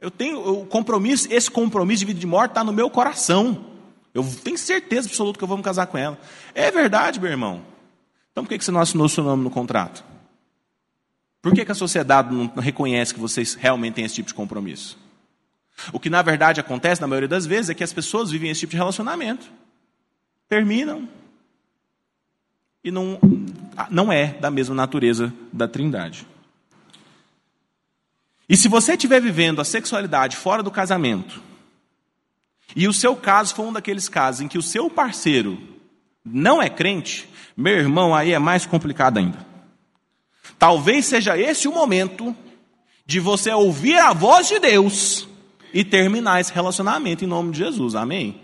Eu 0.00 0.10
tenho 0.10 0.40
o 0.40 0.66
compromisso, 0.66 1.28
esse 1.30 1.48
compromisso 1.48 2.00
de 2.00 2.06
vida 2.06 2.18
e 2.18 2.20
de 2.20 2.26
morte 2.26 2.50
está 2.50 2.64
no 2.64 2.72
meu 2.72 2.90
coração. 2.90 3.64
Eu 4.12 4.28
tenho 4.42 4.58
certeza 4.58 5.08
absoluta 5.08 5.38
que 5.38 5.44
eu 5.44 5.48
vou 5.48 5.56
me 5.56 5.62
casar 5.62 5.86
com 5.86 5.96
ela. 5.96 6.18
É 6.52 6.68
verdade, 6.72 7.20
meu 7.20 7.30
irmão. 7.30 7.62
Então 8.32 8.44
por 8.44 8.50
que 8.50 8.62
você 8.62 8.72
não 8.72 8.80
assinou 8.80 9.08
seu 9.08 9.22
nome 9.22 9.44
no 9.44 9.50
contrato? 9.50 10.04
Por 11.40 11.54
que, 11.54 11.64
que 11.64 11.72
a 11.72 11.76
sociedade 11.76 12.34
não 12.34 12.46
reconhece 12.56 13.14
que 13.14 13.20
vocês 13.20 13.54
realmente 13.54 13.94
têm 13.94 14.04
esse 14.04 14.16
tipo 14.16 14.28
de 14.28 14.34
compromisso? 14.34 14.98
O 15.92 16.00
que 16.00 16.10
na 16.10 16.22
verdade 16.22 16.60
acontece, 16.60 17.00
na 17.00 17.06
maioria 17.06 17.28
das 17.28 17.46
vezes, 17.46 17.70
é 17.70 17.74
que 17.74 17.84
as 17.84 17.92
pessoas 17.92 18.30
vivem 18.30 18.50
esse 18.50 18.60
tipo 18.60 18.72
de 18.72 18.76
relacionamento. 18.76 19.50
Terminam, 20.48 21.08
e 22.84 22.90
não, 22.90 23.18
não 23.90 24.12
é 24.12 24.34
da 24.34 24.50
mesma 24.50 24.74
natureza 24.74 25.32
da 25.52 25.68
Trindade. 25.68 26.26
E 28.48 28.56
se 28.56 28.68
você 28.68 28.92
estiver 28.92 29.20
vivendo 29.20 29.60
a 29.60 29.64
sexualidade 29.64 30.36
fora 30.36 30.62
do 30.62 30.70
casamento, 30.70 31.40
e 32.74 32.88
o 32.88 32.92
seu 32.92 33.14
caso 33.14 33.54
for 33.54 33.66
um 33.66 33.72
daqueles 33.72 34.08
casos 34.08 34.40
em 34.40 34.48
que 34.48 34.58
o 34.58 34.62
seu 34.62 34.90
parceiro 34.90 35.58
não 36.24 36.60
é 36.60 36.68
crente, 36.68 37.28
meu 37.56 37.78
irmão, 37.78 38.14
aí 38.14 38.32
é 38.32 38.38
mais 38.38 38.66
complicado 38.66 39.18
ainda. 39.18 39.46
Talvez 40.58 41.06
seja 41.06 41.38
esse 41.38 41.68
o 41.68 41.72
momento 41.72 42.36
de 43.06 43.20
você 43.20 43.50
ouvir 43.50 43.98
a 43.98 44.12
voz 44.12 44.48
de 44.48 44.58
Deus 44.58 45.28
e 45.72 45.84
terminar 45.84 46.40
esse 46.40 46.52
relacionamento 46.52 47.24
em 47.24 47.28
nome 47.28 47.52
de 47.52 47.58
Jesus. 47.58 47.94
Amém? 47.94 48.40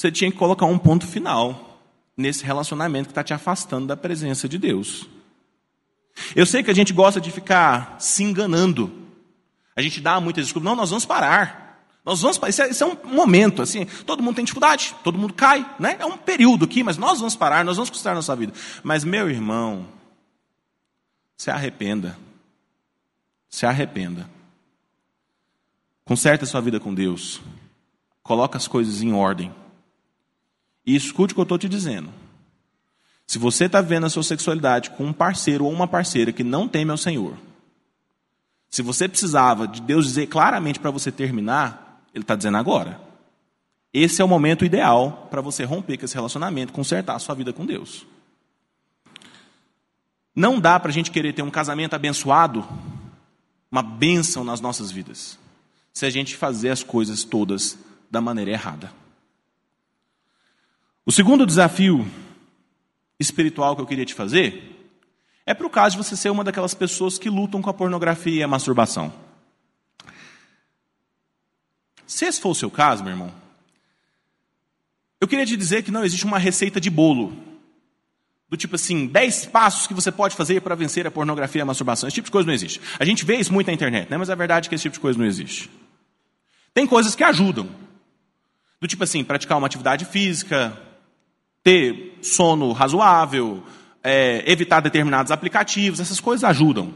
Você 0.00 0.10
tinha 0.10 0.32
que 0.32 0.38
colocar 0.38 0.64
um 0.64 0.78
ponto 0.78 1.06
final 1.06 1.78
nesse 2.16 2.42
relacionamento 2.42 3.08
que 3.08 3.10
está 3.10 3.22
te 3.22 3.34
afastando 3.34 3.86
da 3.86 3.94
presença 3.94 4.48
de 4.48 4.56
Deus. 4.56 5.06
Eu 6.34 6.46
sei 6.46 6.62
que 6.62 6.70
a 6.70 6.74
gente 6.74 6.90
gosta 6.90 7.20
de 7.20 7.30
ficar 7.30 7.96
se 7.98 8.24
enganando. 8.24 8.90
A 9.76 9.82
gente 9.82 10.00
dá 10.00 10.18
muitas 10.18 10.46
desculpas. 10.46 10.70
Não, 10.70 10.74
nós 10.74 10.88
vamos 10.88 11.04
parar. 11.04 11.84
Nós 12.02 12.22
vamos 12.22 12.40
isso 12.48 12.62
é, 12.62 12.70
isso 12.70 12.82
é 12.82 12.86
um 12.86 12.96
momento, 13.14 13.60
assim, 13.60 13.84
todo 14.06 14.22
mundo 14.22 14.36
tem 14.36 14.44
dificuldade, 14.44 14.96
todo 15.04 15.18
mundo 15.18 15.34
cai, 15.34 15.70
né? 15.78 15.96
É 15.98 16.06
um 16.06 16.16
período 16.16 16.64
aqui, 16.64 16.82
mas 16.82 16.96
nós 16.96 17.18
vamos 17.18 17.36
parar, 17.36 17.62
nós 17.62 17.76
vamos 17.76 17.90
custar 17.90 18.14
nossa 18.14 18.34
vida. 18.34 18.54
Mas, 18.82 19.04
meu 19.04 19.28
irmão, 19.28 19.86
se 21.36 21.50
arrependa. 21.50 22.18
Se 23.50 23.66
arrependa. 23.66 24.26
Conserta 26.06 26.46
a 26.46 26.48
sua 26.48 26.62
vida 26.62 26.80
com 26.80 26.94
Deus. 26.94 27.42
Coloca 28.22 28.56
as 28.56 28.66
coisas 28.66 29.02
em 29.02 29.12
ordem. 29.12 29.54
E 30.86 30.96
escute 30.96 31.32
o 31.32 31.34
que 31.34 31.40
eu 31.40 31.44
estou 31.44 31.58
te 31.58 31.68
dizendo. 31.68 32.12
Se 33.26 33.38
você 33.38 33.66
está 33.66 33.80
vendo 33.80 34.06
a 34.06 34.10
sua 34.10 34.22
sexualidade 34.22 34.90
com 34.90 35.04
um 35.04 35.12
parceiro 35.12 35.64
ou 35.64 35.72
uma 35.72 35.86
parceira 35.86 36.32
que 36.32 36.42
não 36.42 36.66
teme 36.66 36.90
ao 36.90 36.96
Senhor, 36.96 37.36
se 38.68 38.82
você 38.82 39.08
precisava 39.08 39.68
de 39.68 39.80
Deus 39.80 40.06
dizer 40.06 40.26
claramente 40.26 40.80
para 40.80 40.90
você 40.90 41.12
terminar, 41.12 42.04
Ele 42.14 42.22
está 42.22 42.34
dizendo 42.34 42.56
agora. 42.56 43.00
Esse 43.92 44.22
é 44.22 44.24
o 44.24 44.28
momento 44.28 44.64
ideal 44.64 45.28
para 45.30 45.40
você 45.40 45.64
romper 45.64 45.98
com 45.98 46.04
esse 46.04 46.14
relacionamento, 46.14 46.72
consertar 46.72 47.16
a 47.16 47.18
sua 47.18 47.34
vida 47.34 47.52
com 47.52 47.66
Deus. 47.66 48.06
Não 50.34 50.60
dá 50.60 50.78
para 50.78 50.90
a 50.90 50.94
gente 50.94 51.10
querer 51.10 51.32
ter 51.32 51.42
um 51.42 51.50
casamento 51.50 51.94
abençoado, 51.94 52.66
uma 53.70 53.82
bênção 53.82 54.44
nas 54.44 54.60
nossas 54.60 54.90
vidas, 54.92 55.38
se 55.92 56.06
a 56.06 56.10
gente 56.10 56.36
fazer 56.36 56.70
as 56.70 56.84
coisas 56.84 57.24
todas 57.24 57.76
da 58.10 58.20
maneira 58.20 58.52
errada. 58.52 58.99
O 61.06 61.12
segundo 61.12 61.46
desafio 61.46 62.06
espiritual 63.18 63.74
que 63.74 63.82
eu 63.82 63.86
queria 63.86 64.04
te 64.04 64.14
fazer 64.14 64.76
é 65.46 65.54
para 65.54 65.66
o 65.66 65.70
caso 65.70 65.96
de 65.96 66.04
você 66.04 66.16
ser 66.16 66.30
uma 66.30 66.44
daquelas 66.44 66.74
pessoas 66.74 67.18
que 67.18 67.30
lutam 67.30 67.62
com 67.62 67.70
a 67.70 67.74
pornografia 67.74 68.40
e 68.40 68.42
a 68.42 68.48
masturbação. 68.48 69.12
Se 72.06 72.24
esse 72.26 72.40
for 72.40 72.50
o 72.50 72.54
seu 72.54 72.70
caso, 72.70 73.02
meu 73.02 73.12
irmão, 73.12 73.32
eu 75.20 75.28
queria 75.28 75.46
te 75.46 75.56
dizer 75.56 75.82
que 75.82 75.90
não 75.90 76.04
existe 76.04 76.24
uma 76.24 76.38
receita 76.38 76.80
de 76.80 76.90
bolo. 76.90 77.36
Do 78.48 78.56
tipo 78.56 78.74
assim, 78.74 79.06
10 79.06 79.46
passos 79.46 79.86
que 79.86 79.94
você 79.94 80.10
pode 80.10 80.34
fazer 80.34 80.60
para 80.60 80.74
vencer 80.74 81.06
a 81.06 81.10
pornografia 81.10 81.60
e 81.60 81.62
a 81.62 81.66
masturbação. 81.66 82.08
Esse 82.08 82.16
tipo 82.16 82.26
de 82.26 82.32
coisa 82.32 82.46
não 82.46 82.54
existe. 82.54 82.80
A 82.98 83.04
gente 83.04 83.24
vê 83.24 83.36
isso 83.36 83.52
muito 83.52 83.68
na 83.68 83.72
internet, 83.72 84.10
né? 84.10 84.16
mas 84.16 84.28
a 84.28 84.34
verdade 84.34 84.66
é 84.66 84.68
que 84.68 84.74
esse 84.74 84.82
tipo 84.82 84.94
de 84.94 85.00
coisa 85.00 85.18
não 85.18 85.26
existe. 85.26 85.70
Tem 86.74 86.86
coisas 86.86 87.14
que 87.14 87.22
ajudam. 87.22 87.68
Do 88.80 88.88
tipo 88.88 89.04
assim, 89.04 89.22
praticar 89.22 89.58
uma 89.58 89.66
atividade 89.66 90.04
física, 90.04 90.76
ter 91.62 92.18
sono 92.22 92.72
razoável, 92.72 93.62
é, 94.02 94.42
evitar 94.50 94.80
determinados 94.80 95.30
aplicativos, 95.30 96.00
essas 96.00 96.20
coisas 96.20 96.44
ajudam. 96.44 96.94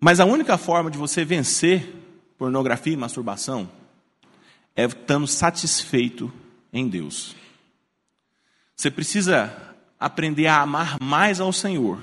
Mas 0.00 0.20
a 0.20 0.24
única 0.24 0.56
forma 0.58 0.90
de 0.90 0.98
você 0.98 1.24
vencer 1.24 1.92
pornografia 2.38 2.92
e 2.92 2.96
masturbação 2.96 3.68
é 4.74 4.84
estando 4.84 5.26
satisfeito 5.26 6.32
em 6.72 6.86
Deus. 6.86 7.34
Você 8.76 8.90
precisa 8.90 9.74
aprender 9.98 10.46
a 10.46 10.60
amar 10.60 10.98
mais 11.00 11.40
ao 11.40 11.52
Senhor 11.52 12.02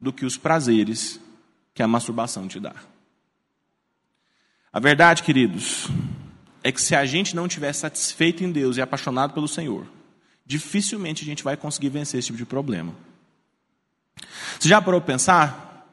do 0.00 0.12
que 0.12 0.26
os 0.26 0.36
prazeres 0.36 1.20
que 1.72 1.82
a 1.82 1.88
masturbação 1.88 2.48
te 2.48 2.58
dá. 2.58 2.74
A 4.72 4.80
verdade, 4.80 5.22
queridos, 5.22 5.88
é 6.64 6.72
que 6.72 6.80
se 6.80 6.96
a 6.96 7.04
gente 7.04 7.36
não 7.36 7.44
estiver 7.44 7.74
satisfeito 7.74 8.42
em 8.42 8.50
Deus 8.50 8.78
e 8.78 8.80
apaixonado 8.80 9.34
pelo 9.34 9.46
Senhor, 9.46 9.86
dificilmente 10.46 11.22
a 11.22 11.26
gente 11.26 11.44
vai 11.44 11.58
conseguir 11.58 11.90
vencer 11.90 12.18
esse 12.18 12.28
tipo 12.28 12.38
de 12.38 12.46
problema. 12.46 12.94
Você 14.58 14.70
já 14.70 14.80
parou 14.80 14.98
para 14.98 15.12
pensar? 15.12 15.86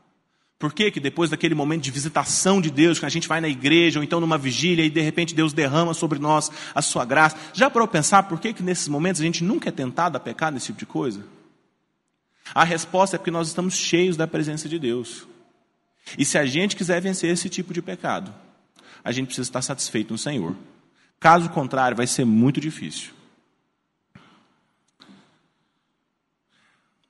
Por 0.57 0.71
que, 0.71 0.89
que 0.89 0.99
depois 0.99 1.29
daquele 1.29 1.55
momento 1.55 1.81
de 1.81 1.91
visitação 1.91 2.61
de 2.61 2.71
Deus, 2.71 2.99
que 2.99 3.05
a 3.05 3.09
gente 3.09 3.27
vai 3.27 3.41
na 3.41 3.49
igreja 3.49 3.99
ou 3.99 4.03
então 4.03 4.21
numa 4.21 4.37
vigília 4.37 4.85
e 4.85 4.89
de 4.89 5.01
repente 5.01 5.35
Deus 5.35 5.51
derrama 5.51 5.93
sobre 5.93 6.19
nós 6.19 6.49
a 6.73 6.81
sua 6.81 7.03
graça, 7.03 7.35
já 7.53 7.69
parou 7.69 7.87
para 7.87 7.99
pensar 7.99 8.23
por 8.23 8.39
que, 8.39 8.53
que 8.53 8.63
nesses 8.63 8.87
momentos 8.87 9.19
a 9.19 9.25
gente 9.25 9.43
nunca 9.43 9.67
é 9.67 9.71
tentado 9.73 10.15
a 10.15 10.21
pecar 10.21 10.53
nesse 10.53 10.67
tipo 10.67 10.79
de 10.79 10.85
coisa? 10.85 11.21
A 12.55 12.63
resposta 12.63 13.17
é 13.17 13.19
porque 13.19 13.31
nós 13.31 13.49
estamos 13.49 13.75
cheios 13.75 14.15
da 14.15 14.27
presença 14.27 14.69
de 14.69 14.79
Deus. 14.79 15.27
E 16.17 16.23
se 16.23 16.37
a 16.37 16.45
gente 16.45 16.77
quiser 16.77 17.01
vencer 17.01 17.29
esse 17.31 17.49
tipo 17.49 17.73
de 17.73 17.81
pecado, 17.81 18.33
a 19.03 19.11
gente 19.11 19.27
precisa 19.27 19.47
estar 19.47 19.61
satisfeito 19.61 20.11
no 20.11 20.17
Senhor. 20.17 20.55
Caso 21.19 21.49
contrário, 21.49 21.95
vai 21.95 22.07
ser 22.07 22.25
muito 22.25 22.59
difícil. 22.59 23.13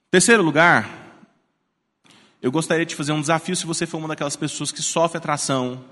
Terceiro 0.10 0.44
lugar, 0.44 0.90
eu 2.42 2.52
gostaria 2.52 2.86
de 2.86 2.96
fazer 2.96 3.14
um 3.14 3.22
desafio 3.22 3.56
se 3.56 3.66
você 3.66 3.86
for 3.86 3.98
uma 3.98 4.10
daquelas 4.10 4.36
pessoas 4.36 4.72
que 4.72 4.82
sofre 4.82 5.18
atração 5.18 5.84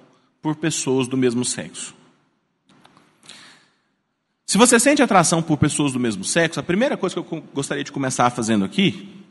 por 0.41 0.55
pessoas 0.55 1.07
do 1.07 1.15
mesmo 1.15 1.45
sexo. 1.45 1.95
Se 4.45 4.57
você 4.57 4.79
sente 4.79 5.01
atração 5.01 5.41
por 5.41 5.57
pessoas 5.57 5.93
do 5.93 5.99
mesmo 5.99 6.23
sexo, 6.23 6.59
a 6.59 6.63
primeira 6.63 6.97
coisa 6.97 7.15
que 7.15 7.21
eu 7.21 7.43
gostaria 7.53 7.83
de 7.83 7.91
começar 7.91 8.29
fazendo 8.31 8.65
aqui 8.65 9.23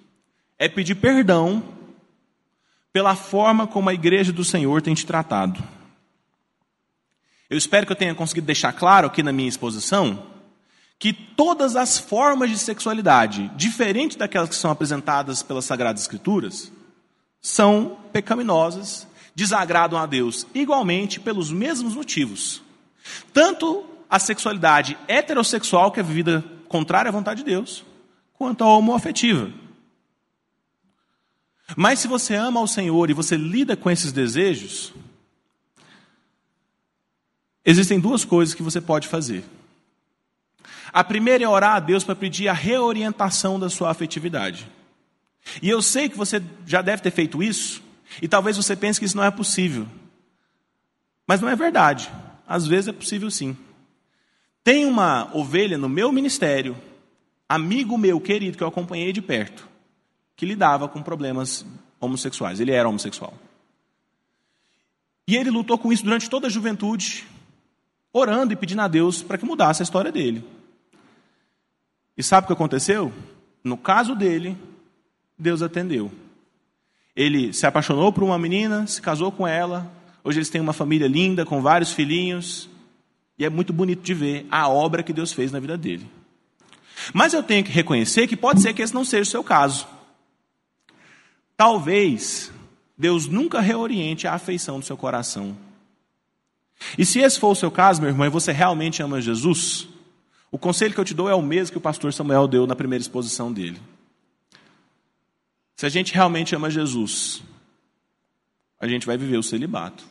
é 0.59 0.69
pedir 0.69 0.95
perdão 0.95 1.63
pela 2.93 3.15
forma 3.15 3.67
como 3.67 3.91
a 3.91 3.95
igreja 3.95 4.33
do 4.33 4.45
Senhor 4.45 4.81
tem 4.81 4.95
te 4.95 5.05
tratado. 5.05 5.63
Eu 7.51 7.57
espero 7.57 7.87
que 7.87 7.93
eu 7.93 7.97
tenha 7.97 8.15
conseguido 8.15 8.47
deixar 8.47 8.73
claro 8.73 9.07
aqui 9.07 9.23
na 9.23 9.33
minha 9.33 9.49
exposição 9.49 10.27
que 10.99 11.13
todas 11.13 11.77
as 11.77 11.99
formas 11.99 12.51
de 12.51 12.59
sexualidade, 12.59 13.51
diferentes 13.57 14.17
daquelas 14.17 14.49
que 14.49 14.57
são 14.57 14.71
apresentadas 14.71 15.43
pelas 15.43 15.65
Sagradas 15.65 16.03
Escrituras, 16.03 16.73
são 17.41 17.97
pecaminosas, 18.13 19.07
desagradam 19.35 19.99
a 19.99 20.07
Deus 20.07 20.47
igualmente 20.53 21.21
pelos 21.21 21.53
mesmos 21.53 21.95
motivos. 21.95 22.61
Tanto 23.33 23.87
a 24.11 24.19
sexualidade 24.19 24.99
heterossexual, 25.07 25.93
que 25.93 26.01
é 26.01 26.03
vivida 26.03 26.45
contrária 26.69 27.09
à 27.09 27.13
vontade 27.13 27.45
de 27.45 27.51
Deus, 27.51 27.85
quanto 28.35 28.65
a 28.65 28.77
homoafetiva. 28.77 29.51
Mas 31.77 32.01
se 32.01 32.09
você 32.09 32.35
ama 32.35 32.61
ao 32.61 32.67
Senhor 32.67 33.09
e 33.09 33.15
você 33.15 33.37
lida 33.37 33.77
com 33.77 33.91
esses 33.91 34.11
desejos, 34.11 34.93
existem 37.71 38.01
duas 38.01 38.25
coisas 38.25 38.55
que 38.55 38.63
você 38.63 38.81
pode 38.81 39.07
fazer. 39.07 39.45
A 40.91 41.05
primeira 41.05 41.45
é 41.45 41.49
orar 41.49 41.77
a 41.77 41.81
Deus 41.81 42.03
para 42.03 42.17
pedir 42.17 42.49
a 42.49 42.55
reorientação 42.55 43.61
da 43.61 43.69
sua 43.69 43.91
afetividade. 43.91 44.67
E 45.61 45.69
eu 45.69 45.83
sei 45.83 46.09
que 46.09 46.17
você 46.17 46.43
já 46.67 46.81
deve 46.81 47.03
ter 47.03 47.11
feito 47.11 47.43
isso, 47.43 47.83
e 48.23 48.27
talvez 48.27 48.57
você 48.57 48.75
pense 48.75 48.99
que 48.99 49.05
isso 49.05 49.19
não 49.19 49.25
é 49.25 49.31
possível. 49.31 49.87
Mas 51.27 51.43
não 51.43 51.49
é 51.49 51.55
verdade. 51.55 52.11
Às 52.47 52.67
vezes 52.67 52.89
é 52.89 52.93
possível 52.93 53.31
sim. 53.31 53.55
Tem 54.65 54.87
uma 54.87 55.31
ovelha 55.37 55.77
no 55.77 55.91
meu 55.91 56.11
ministério, 56.11 56.75
amigo 57.47 57.99
meu 57.99 58.19
querido 58.19 58.57
que 58.57 58.65
eu 58.65 58.69
acompanhei 58.69 59.13
de 59.13 59.21
perto, 59.21 59.69
que 60.35 60.47
lidava 60.47 60.89
com 60.89 61.03
problemas 61.03 61.67
homossexuais. 62.01 62.61
Ele 62.61 62.73
era 62.73 62.89
homossexual. 62.89 63.35
E 65.27 65.37
ele 65.37 65.51
lutou 65.51 65.77
com 65.77 65.93
isso 65.93 66.03
durante 66.03 66.31
toda 66.31 66.47
a 66.47 66.51
juventude, 66.51 67.27
orando 68.19 68.53
e 68.53 68.57
pedindo 68.57 68.83
a 68.83 68.89
Deus 68.89 69.23
para 69.23 69.39
que 69.39 69.45
mudasse 69.45 69.83
a 69.83 69.85
história 69.85 70.13
dele. 70.13 70.45
E 72.17 72.23
sabe 72.23 72.45
o 72.45 72.47
que 72.49 72.53
aconteceu? 72.53 73.13
No 73.63 73.77
caso 73.77 74.15
dele, 74.15 74.57
Deus 75.39 75.63
atendeu. 75.63 76.11
Ele 77.15 77.53
se 77.53 77.67
apaixonou 77.67 78.13
por 78.13 78.23
uma 78.23 78.39
menina, 78.39 78.87
se 78.87 79.01
casou 79.01 79.31
com 79.31 79.47
ela. 79.47 79.91
Hoje 80.23 80.39
eles 80.39 80.51
têm 80.51 80.61
uma 80.61 80.73
família 80.73 81.07
linda, 81.07 81.45
com 81.45 81.63
vários 81.63 81.93
filhinhos. 81.93 82.69
E 83.39 83.45
é 83.45 83.51
muito 83.51 83.73
bonito 83.73 84.03
de 84.03 84.15
ver 84.15 84.47
a 84.51 84.69
obra 84.69 85.03
que 85.03 85.13
Deus 85.13 85.33
fez 85.33 85.53
na 85.53 85.61
vida 85.61 85.77
dele. 85.77 86.11
Mas 87.13 87.33
eu 87.33 87.43
tenho 87.43 87.65
que 87.65 87.71
reconhecer 87.71 88.27
que 88.27 88.37
pode 88.37 88.61
ser 88.61 88.75
que 88.75 88.83
esse 88.83 88.95
não 88.95 89.05
seja 89.05 89.23
o 89.23 89.27
seu 89.27 89.45
caso. 89.45 89.87
Talvez 91.57 92.53
Deus 92.97 93.27
nunca 93.27 93.61
reoriente 93.61 94.27
a 94.27 94.35
afeição 94.35 94.81
do 94.81 94.85
seu 94.85 94.97
coração. 94.97 95.57
E 96.97 97.05
se 97.05 97.21
esse 97.21 97.39
for 97.39 97.51
o 97.51 97.55
seu 97.55 97.71
caso, 97.71 98.01
meu 98.01 98.11
irmão, 98.11 98.27
e 98.27 98.31
você 98.31 98.53
realmente 98.53 99.03
ama 99.03 99.21
Jesus, 99.21 99.89
o 100.51 100.59
conselho 100.59 100.95
que 100.95 101.01
eu 101.01 101.05
te 101.05 101.15
dou 101.15 101.29
é 101.29 101.35
o 101.35 101.43
mesmo 101.43 101.73
que 101.73 101.79
o 101.79 101.81
pastor 101.81 102.13
Samuel 102.13 102.49
deu 102.49 102.67
na 102.67 102.77
primeira 102.77 103.03
exposição 103.03 103.53
dele. 103.53 103.81
Se 105.77 105.87
a 105.87 105.89
gente 105.89 106.15
realmente 106.15 106.55
ama 106.55 106.71
Jesus, 106.71 107.43
a 108.81 108.87
gente 108.89 109.07
vai 109.07 109.17
viver 109.17 109.37
o 109.37 109.43
celibato. 109.43 110.05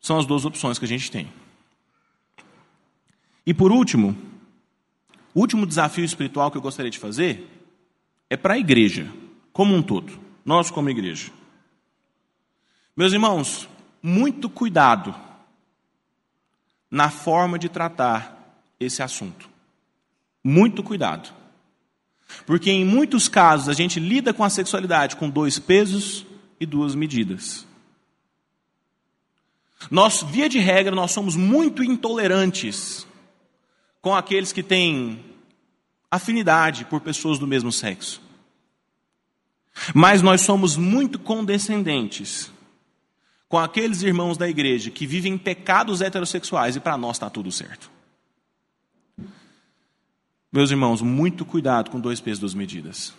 São 0.00 0.18
as 0.18 0.26
duas 0.26 0.44
opções 0.44 0.78
que 0.78 0.84
a 0.84 0.88
gente 0.88 1.10
tem. 1.10 1.32
E 3.46 3.54
por 3.54 3.72
último, 3.72 4.16
o 5.34 5.40
último 5.40 5.66
desafio 5.66 6.04
espiritual 6.04 6.50
que 6.50 6.56
eu 6.56 6.62
gostaria 6.62 6.90
de 6.90 6.98
fazer 6.98 7.48
é 8.28 8.36
para 8.36 8.54
a 8.54 8.58
igreja, 8.58 9.10
como 9.52 9.74
um 9.74 9.82
todo, 9.82 10.18
nós 10.44 10.70
como 10.70 10.90
igreja. 10.90 11.32
Meus 12.96 13.12
irmãos, 13.12 13.68
muito 14.02 14.50
cuidado 14.50 15.14
na 16.90 17.08
forma 17.08 17.58
de 17.58 17.70
tratar 17.70 18.60
esse 18.78 19.02
assunto. 19.02 19.48
Muito 20.44 20.82
cuidado. 20.82 21.32
Porque 22.44 22.70
em 22.70 22.84
muitos 22.84 23.28
casos 23.28 23.68
a 23.68 23.72
gente 23.72 23.98
lida 23.98 24.34
com 24.34 24.44
a 24.44 24.50
sexualidade 24.50 25.16
com 25.16 25.30
dois 25.30 25.58
pesos 25.58 26.26
e 26.60 26.66
duas 26.66 26.94
medidas. 26.94 27.66
Nós, 29.90 30.22
via 30.22 30.48
de 30.48 30.58
regra, 30.58 30.94
nós 30.94 31.10
somos 31.10 31.34
muito 31.34 31.82
intolerantes 31.82 33.06
com 34.00 34.14
aqueles 34.14 34.52
que 34.52 34.62
têm 34.62 35.24
afinidade 36.10 36.84
por 36.84 37.00
pessoas 37.00 37.38
do 37.38 37.46
mesmo 37.46 37.72
sexo. 37.72 38.20
Mas 39.94 40.20
nós 40.20 40.42
somos 40.42 40.76
muito 40.76 41.18
condescendentes 41.18 42.50
com 43.52 43.58
aqueles 43.58 44.00
irmãos 44.00 44.38
da 44.38 44.48
igreja 44.48 44.90
que 44.90 45.06
vivem 45.06 45.36
pecados 45.36 46.00
heterossexuais 46.00 46.74
e 46.74 46.80
para 46.80 46.96
nós 46.96 47.16
está 47.16 47.28
tudo 47.28 47.52
certo. 47.52 47.90
Meus 50.50 50.70
irmãos, 50.70 51.02
muito 51.02 51.44
cuidado 51.44 51.90
com 51.90 52.00
dois 52.00 52.18
pesos, 52.18 52.38
duas 52.38 52.54
medidas. 52.54 53.12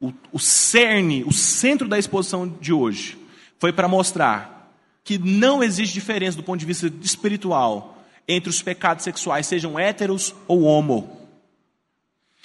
O, 0.00 0.12
o 0.32 0.40
cerne, 0.40 1.22
o 1.22 1.32
centro 1.32 1.86
da 1.86 2.00
exposição 2.00 2.48
de 2.48 2.72
hoje 2.72 3.16
foi 3.60 3.72
para 3.72 3.86
mostrar 3.86 4.74
que 5.04 5.18
não 5.18 5.62
existe 5.62 5.92
diferença 5.92 6.38
do 6.38 6.42
ponto 6.42 6.58
de 6.58 6.66
vista 6.66 6.92
espiritual 7.00 7.96
entre 8.26 8.50
os 8.50 8.60
pecados 8.60 9.04
sexuais, 9.04 9.46
sejam 9.46 9.78
héteros 9.78 10.34
ou 10.48 10.62
homo. 10.62 11.28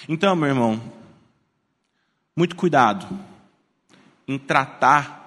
Então, 0.08 0.36
meu 0.36 0.50
irmão, 0.50 0.80
muito 2.36 2.54
cuidado 2.54 3.08
em 4.28 4.38
tratar 4.38 5.25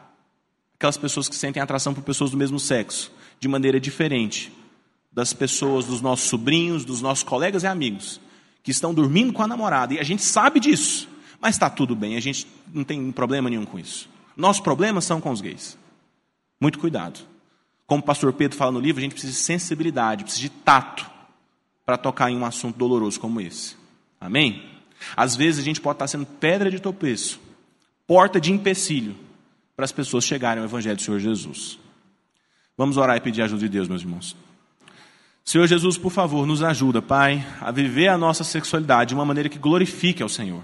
aquelas 0.80 0.96
pessoas 0.96 1.28
que 1.28 1.36
sentem 1.36 1.62
atração 1.62 1.94
por 1.94 2.02
pessoas 2.02 2.32
do 2.32 2.38
mesmo 2.38 2.58
sexo 2.58 3.12
de 3.38 3.50
maneira 3.50 3.82
diferente 3.82 4.50
das 5.12 5.34
pessoas, 5.34 5.86
dos 5.86 6.00
nossos 6.00 6.30
sobrinhos, 6.30 6.86
dos 6.86 7.02
nossos 7.02 7.22
colegas 7.24 7.64
e 7.64 7.68
amigos 7.68 8.22
que 8.64 8.72
estão 8.72 8.94
dormindo 8.94 9.34
com 9.34 9.44
a 9.44 9.48
namorada. 9.48 9.94
E 9.94 10.00
a 10.00 10.04
gente 10.04 10.22
sabe 10.22 10.58
disso, 10.58 11.10
mas 11.42 11.56
está 11.56 11.70
tudo 11.70 11.98
bem, 11.98 12.16
a 12.16 12.22
gente 12.22 12.48
não 12.74 12.86
tem 12.86 13.12
problema 13.12 13.50
nenhum 13.50 13.66
com 13.66 13.78
isso. 13.78 14.10
Nossos 14.38 14.62
problemas 14.62 15.04
são 15.04 15.20
com 15.20 15.32
os 15.32 15.42
gays. 15.42 15.78
Muito 16.62 16.80
cuidado. 16.80 17.20
Como 17.86 18.02
o 18.02 18.06
pastor 18.06 18.32
Pedro 18.32 18.58
fala 18.58 18.72
no 18.72 18.80
livro, 18.80 19.00
a 19.00 19.04
gente 19.04 19.12
precisa 19.12 19.34
de 19.34 19.40
sensibilidade, 19.40 20.24
precisa 20.24 20.44
de 20.44 20.50
tato 20.50 21.10
para 21.86 21.98
tocar 21.98 22.32
em 22.32 22.38
um 22.38 22.46
assunto 22.46 22.78
doloroso 22.78 23.20
como 23.20 23.42
esse. 23.42 23.76
Amém? 24.22 24.64
Às 25.18 25.36
vezes 25.36 25.60
a 25.60 25.64
gente 25.64 25.82
pode 25.82 25.96
estar 25.96 26.08
sendo 26.08 26.26
pedra 26.26 26.72
de 26.72 26.80
tropeço, 26.80 27.38
porta 28.08 28.40
de 28.40 28.54
empecilho 28.54 29.28
para 29.80 29.86
as 29.86 29.94
pessoas 29.94 30.26
chegarem 30.26 30.62
ao 30.62 30.68
Evangelho 30.68 30.98
do 30.98 31.02
Senhor 31.02 31.22
Jesus. 31.22 31.80
Vamos 32.78 32.98
orar 32.98 33.16
e 33.16 33.22
pedir 33.22 33.42
a 33.42 33.46
ajuda 33.46 33.62
de 33.62 33.70
Deus, 33.70 33.88
meus 33.88 34.02
irmãos. 34.02 34.36
Senhor 35.46 35.66
Jesus, 35.68 35.98
por 35.98 36.12
favor, 36.12 36.46
nos 36.46 36.62
ajuda, 36.62 37.02
Pai, 37.02 37.48
a 37.62 37.72
viver 37.72 38.10
a 38.10 38.18
nossa 38.18 38.44
sexualidade 38.44 39.08
de 39.08 39.16
uma 39.16 39.24
maneira 39.24 39.48
que 39.48 39.58
glorifique 39.58 40.22
ao 40.22 40.28
Senhor. 40.28 40.62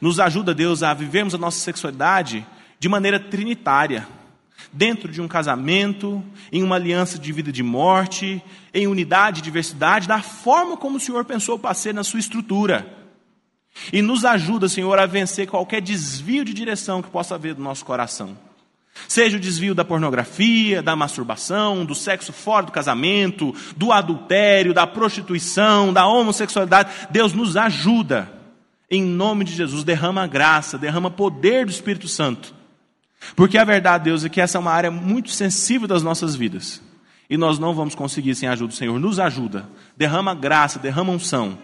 Nos 0.00 0.20
ajuda, 0.20 0.54
Deus, 0.54 0.84
a 0.84 0.94
vivermos 0.94 1.34
a 1.34 1.38
nossa 1.38 1.58
sexualidade 1.58 2.46
de 2.78 2.88
maneira 2.88 3.18
trinitária 3.18 4.06
dentro 4.72 5.10
de 5.10 5.20
um 5.20 5.26
casamento, 5.26 6.22
em 6.52 6.62
uma 6.62 6.76
aliança 6.76 7.18
de 7.18 7.32
vida 7.32 7.50
e 7.50 7.52
de 7.52 7.64
morte, 7.64 8.40
em 8.72 8.86
unidade 8.86 9.40
e 9.40 9.42
diversidade, 9.42 10.06
da 10.06 10.22
forma 10.22 10.76
como 10.76 10.98
o 10.98 11.00
Senhor 11.00 11.24
pensou 11.24 11.58
para 11.58 11.74
ser 11.74 11.92
na 11.92 12.04
sua 12.04 12.20
estrutura. 12.20 13.01
E 13.92 14.02
nos 14.02 14.24
ajuda, 14.24 14.68
Senhor, 14.68 14.98
a 14.98 15.06
vencer 15.06 15.46
qualquer 15.46 15.80
desvio 15.80 16.44
de 16.44 16.52
direção 16.52 17.02
que 17.02 17.10
possa 17.10 17.34
haver 17.34 17.54
do 17.54 17.62
nosso 17.62 17.84
coração. 17.84 18.36
Seja 19.08 19.36
o 19.36 19.40
desvio 19.40 19.74
da 19.74 19.84
pornografia, 19.84 20.82
da 20.82 20.94
masturbação, 20.94 21.84
do 21.84 21.94
sexo 21.94 22.32
fora 22.32 22.66
do 22.66 22.72
casamento, 22.72 23.54
do 23.76 23.90
adultério, 23.90 24.74
da 24.74 24.86
prostituição, 24.86 25.92
da 25.92 26.06
homossexualidade. 26.06 26.90
Deus 27.10 27.32
nos 27.32 27.56
ajuda. 27.56 28.30
Em 28.90 29.02
nome 29.02 29.44
de 29.44 29.52
Jesus, 29.52 29.84
derrama 29.84 30.26
graça, 30.26 30.76
derrama 30.76 31.10
poder 31.10 31.64
do 31.64 31.72
Espírito 31.72 32.06
Santo 32.06 32.54
porque 33.34 33.56
a 33.56 33.64
verdade, 33.64 34.04
Deus, 34.04 34.24
é 34.24 34.28
que 34.28 34.40
essa 34.40 34.58
é 34.58 34.60
uma 34.60 34.72
área 34.72 34.90
muito 34.90 35.30
sensível 35.30 35.86
das 35.86 36.02
nossas 36.02 36.34
vidas. 36.34 36.82
E 37.30 37.36
nós 37.36 37.58
não 37.58 37.74
vamos 37.74 37.94
conseguir 37.94 38.34
sem 38.34 38.48
a 38.48 38.52
ajuda 38.52 38.68
do 38.68 38.74
Senhor. 38.74 38.98
Nos 38.98 39.18
ajuda. 39.18 39.66
Derrama 39.96 40.34
graça, 40.34 40.78
derrama 40.78 41.12
unção. 41.12 41.56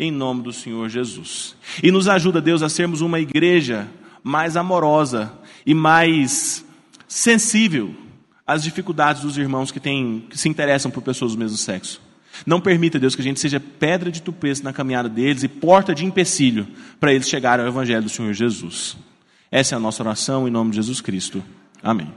Em 0.00 0.10
nome 0.10 0.42
do 0.42 0.50
Senhor 0.50 0.88
Jesus. 0.88 1.54
E 1.82 1.92
nos 1.92 2.08
ajuda, 2.08 2.40
Deus, 2.40 2.62
a 2.62 2.70
sermos 2.70 3.02
uma 3.02 3.20
igreja 3.20 3.86
mais 4.22 4.56
amorosa 4.56 5.30
e 5.66 5.74
mais 5.74 6.64
sensível 7.06 7.94
às 8.46 8.62
dificuldades 8.62 9.20
dos 9.20 9.36
irmãos 9.36 9.70
que, 9.70 9.78
têm, 9.78 10.24
que 10.30 10.38
se 10.38 10.48
interessam 10.48 10.90
por 10.90 11.02
pessoas 11.02 11.32
do 11.32 11.38
mesmo 11.38 11.58
sexo. 11.58 12.00
Não 12.46 12.62
permita, 12.62 12.98
Deus, 12.98 13.14
que 13.14 13.20
a 13.20 13.24
gente 13.24 13.40
seja 13.40 13.60
pedra 13.60 14.10
de 14.10 14.22
tropeço 14.22 14.64
na 14.64 14.72
caminhada 14.72 15.06
deles 15.06 15.42
e 15.42 15.48
porta 15.48 15.94
de 15.94 16.06
empecilho 16.06 16.66
para 16.98 17.12
eles 17.12 17.28
chegarem 17.28 17.66
ao 17.66 17.70
Evangelho 17.70 18.04
do 18.04 18.08
Senhor 18.08 18.32
Jesus. 18.32 18.96
Essa 19.50 19.74
é 19.74 19.76
a 19.76 19.80
nossa 19.80 20.02
oração 20.02 20.48
em 20.48 20.50
nome 20.50 20.70
de 20.70 20.76
Jesus 20.76 21.02
Cristo. 21.02 21.44
Amém. 21.82 22.10